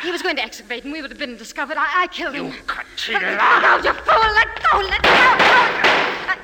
He 0.02 0.10
was 0.10 0.20
going 0.20 0.34
to 0.36 0.42
excavate, 0.42 0.82
and 0.82 0.92
we 0.92 1.00
would 1.00 1.12
have 1.12 1.18
been 1.18 1.36
discovered. 1.36 1.76
I, 1.78 2.02
I 2.02 2.06
killed 2.08 2.34
him. 2.34 2.46
You 2.46 2.52
Katila. 2.66 3.22
Let 3.22 3.82
go, 3.82 3.88
you 3.88 3.94
fool! 3.94 4.34
Let 4.34 4.62
go! 4.62 4.78
Let 4.80 5.02
go! 5.02 5.10
I- 5.10 6.38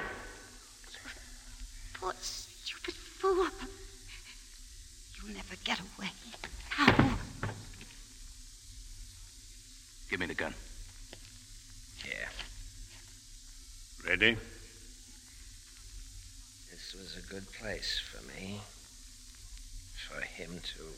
Poor 1.94 2.12
stupid 2.21 2.94
fool. 2.94 3.49
You'll 5.16 5.35
never 5.35 5.57
get 5.64 5.81
away. 5.81 6.11
Now. 6.79 7.18
Give 10.09 10.21
me 10.21 10.27
the 10.27 10.35
gun. 10.35 10.55
Here. 12.05 12.29
Ready? 14.07 14.37
This 16.71 16.94
was 16.94 17.16
a 17.18 17.29
good 17.29 17.51
place 17.61 18.01
for 18.01 18.25
me. 18.29 18.61
For 20.09 20.21
him, 20.21 20.61
too. 20.62 20.94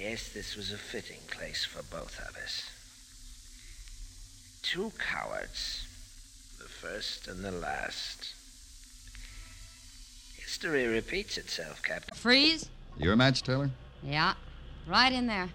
Yes, 0.00 0.28
this 0.28 0.54
was 0.54 0.70
a 0.70 0.76
fitting 0.76 1.18
place 1.28 1.64
for 1.64 1.82
both 1.82 2.20
of 2.20 2.36
us. 2.36 2.70
Two 4.62 4.92
cowards. 4.96 5.88
The 6.58 6.68
first 6.68 7.26
and 7.26 7.44
the 7.44 7.50
last. 7.50 8.34
History 10.36 10.86
repeats 10.86 11.36
itself, 11.36 11.82
Captain. 11.82 12.16
Freeze? 12.16 12.70
Your 12.96 13.16
match, 13.16 13.42
Taylor? 13.42 13.70
Yeah, 14.04 14.34
right 14.86 15.12
in 15.12 15.26
there. 15.26 15.48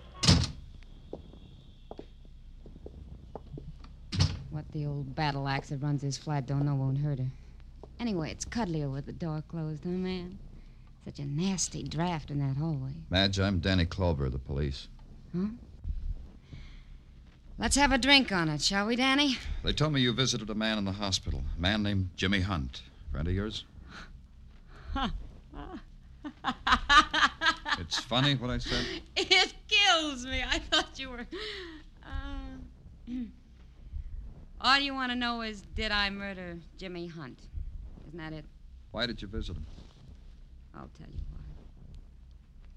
What 4.50 4.70
the 4.74 4.86
old 4.86 5.16
battle 5.16 5.48
axe 5.48 5.70
that 5.70 5.82
runs 5.82 6.02
his 6.02 6.18
flat 6.18 6.46
don't 6.48 6.66
know 6.66 6.76
won't 6.76 6.98
hurt 6.98 7.20
her. 7.20 7.32
Anyway, 7.98 8.32
it's 8.32 8.44
cuddlier 8.44 8.92
with 8.92 9.06
the 9.06 9.14
door 9.14 9.42
closed, 9.48 9.84
huh, 9.86 9.90
man? 9.90 10.38
Such 11.06 11.20
a 11.20 11.26
nasty 11.26 11.84
draft 11.84 12.32
in 12.32 12.40
that 12.40 12.58
hallway. 12.58 12.94
Madge, 13.10 13.40
I'm 13.40 13.60
Danny 13.60 13.86
Clover, 13.86 14.30
the 14.30 14.40
police. 14.40 14.88
Huh? 15.36 15.48
Let's 17.58 17.76
have 17.76 17.92
a 17.92 17.98
drink 17.98 18.32
on 18.32 18.50
it, 18.50 18.62
shall 18.62 18.88
we, 18.88 18.96
Danny? 18.96 19.38
They 19.64 19.74
told 19.74 19.94
me 19.94 20.02
you 20.02 20.14
visited 20.14 20.50
a 20.50 20.56
man 20.56 20.78
in 20.78 20.86
the 20.86 20.94
hospital, 20.94 21.44
a 21.58 21.62
man 21.62 21.84
named 21.84 22.10
Jimmy 22.16 22.42
Hunt. 22.42 22.82
Friend 23.12 23.28
of 23.28 23.34
yours? 23.34 23.66
It's 27.80 28.00
funny 28.00 28.36
what 28.36 28.50
I 28.50 28.60
said. 28.60 28.86
It 29.16 29.54
kills 29.68 30.26
me. 30.26 30.44
I 30.44 30.60
thought 30.60 30.98
you 31.00 31.10
were. 31.10 31.26
Uh... 32.04 33.12
All 34.62 34.80
you 34.80 34.94
want 34.94 35.12
to 35.12 35.16
know 35.16 35.42
is 35.42 35.62
did 35.76 35.92
I 35.92 36.10
murder 36.10 36.58
Jimmy 36.78 37.08
Hunt? 37.08 37.40
Isn't 38.08 38.18
that 38.20 38.32
it? 38.32 38.46
Why 38.92 39.06
did 39.06 39.22
you 39.22 39.28
visit 39.28 39.58
him? 39.58 39.66
I'll 40.76 40.90
tell 40.98 41.08
you 41.10 41.22
why. 41.32 41.40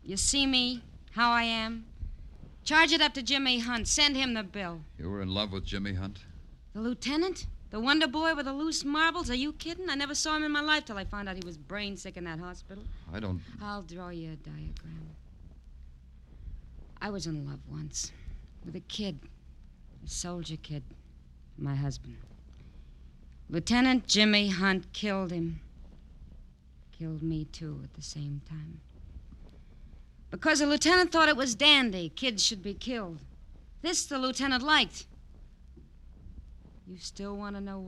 You 0.03 0.17
see 0.17 0.47
me, 0.47 0.83
how 1.13 1.31
I 1.31 1.43
am? 1.43 1.87
Charge 2.65 2.93
it 2.93 3.01
up 3.01 3.15
to 3.15 3.23
Jimmy 3.23 3.61
Hunt. 3.61 3.89
Send 3.89 4.17
him 4.17 4.35
the 4.35 4.43
bill. 4.43 4.81
You 4.99 5.11
were 5.11 5.23
in 5.23 5.29
love 5.33 5.53
with 5.53 5.65
Jimmy 5.65 5.95
Hunt? 5.95 6.19
The 6.75 6.81
lieutenant? 6.81 7.47
The 7.71 7.81
wonder 7.81 8.07
boy 8.07 8.35
with 8.35 8.47
the 8.47 8.53
loose 8.53 8.85
marbles? 8.85 9.31
Are 9.31 9.35
you 9.35 9.53
kidding? 9.53 9.91
I 9.91 9.95
never 9.95 10.15
saw 10.15 10.37
him 10.37 10.45
in 10.45 10.53
my 10.53 10.61
life 10.61 10.85
till 10.85 10.97
I 10.97 11.05
found 11.05 11.29
out 11.29 11.37
he 11.37 11.43
was 11.45 11.57
brain 11.57 11.97
sick 11.97 12.17
in 12.17 12.25
that 12.25 12.39
hospital. 12.39 12.85
I 13.13 13.21
don't. 13.21 13.41
I'll 13.61 13.83
draw 13.83 14.09
you 14.09 14.33
a 14.33 14.37
diagram. 14.37 15.11
I 17.01 17.11
was 17.11 17.27
in 17.27 17.47
love 17.47 17.61
once 17.71 18.13
with 18.65 18.77
a 18.77 18.81
kid, 18.81 19.19
a 20.05 20.09
soldier 20.09 20.57
kid, 20.57 20.83
my 21.59 21.75
husband. 21.75 22.17
Lieutenant 23.49 24.07
Jimmy 24.07 24.49
Hunt 24.49 24.93
killed 24.93 25.31
him. 25.31 25.61
Killed 26.99 27.23
me, 27.23 27.45
too, 27.45 27.81
at 27.85 27.95
the 27.95 28.03
same 28.03 28.41
time. 28.49 28.81
Because 30.31 30.61
the 30.61 30.67
lieutenant 30.67 31.13
thought 31.13 31.29
it 31.29 31.37
was 31.37 31.55
dandy. 31.55 32.09
Kids 32.09 32.45
should 32.45 32.63
be 32.63 32.75
killed. 32.75 33.21
This 33.83 34.07
the 34.07 34.19
lieutenant 34.19 34.63
liked. 34.63 35.07
You 36.87 36.99
still 36.99 37.37
want 37.37 37.57
to 37.57 37.61
know 37.61 37.79
why? 37.79 37.85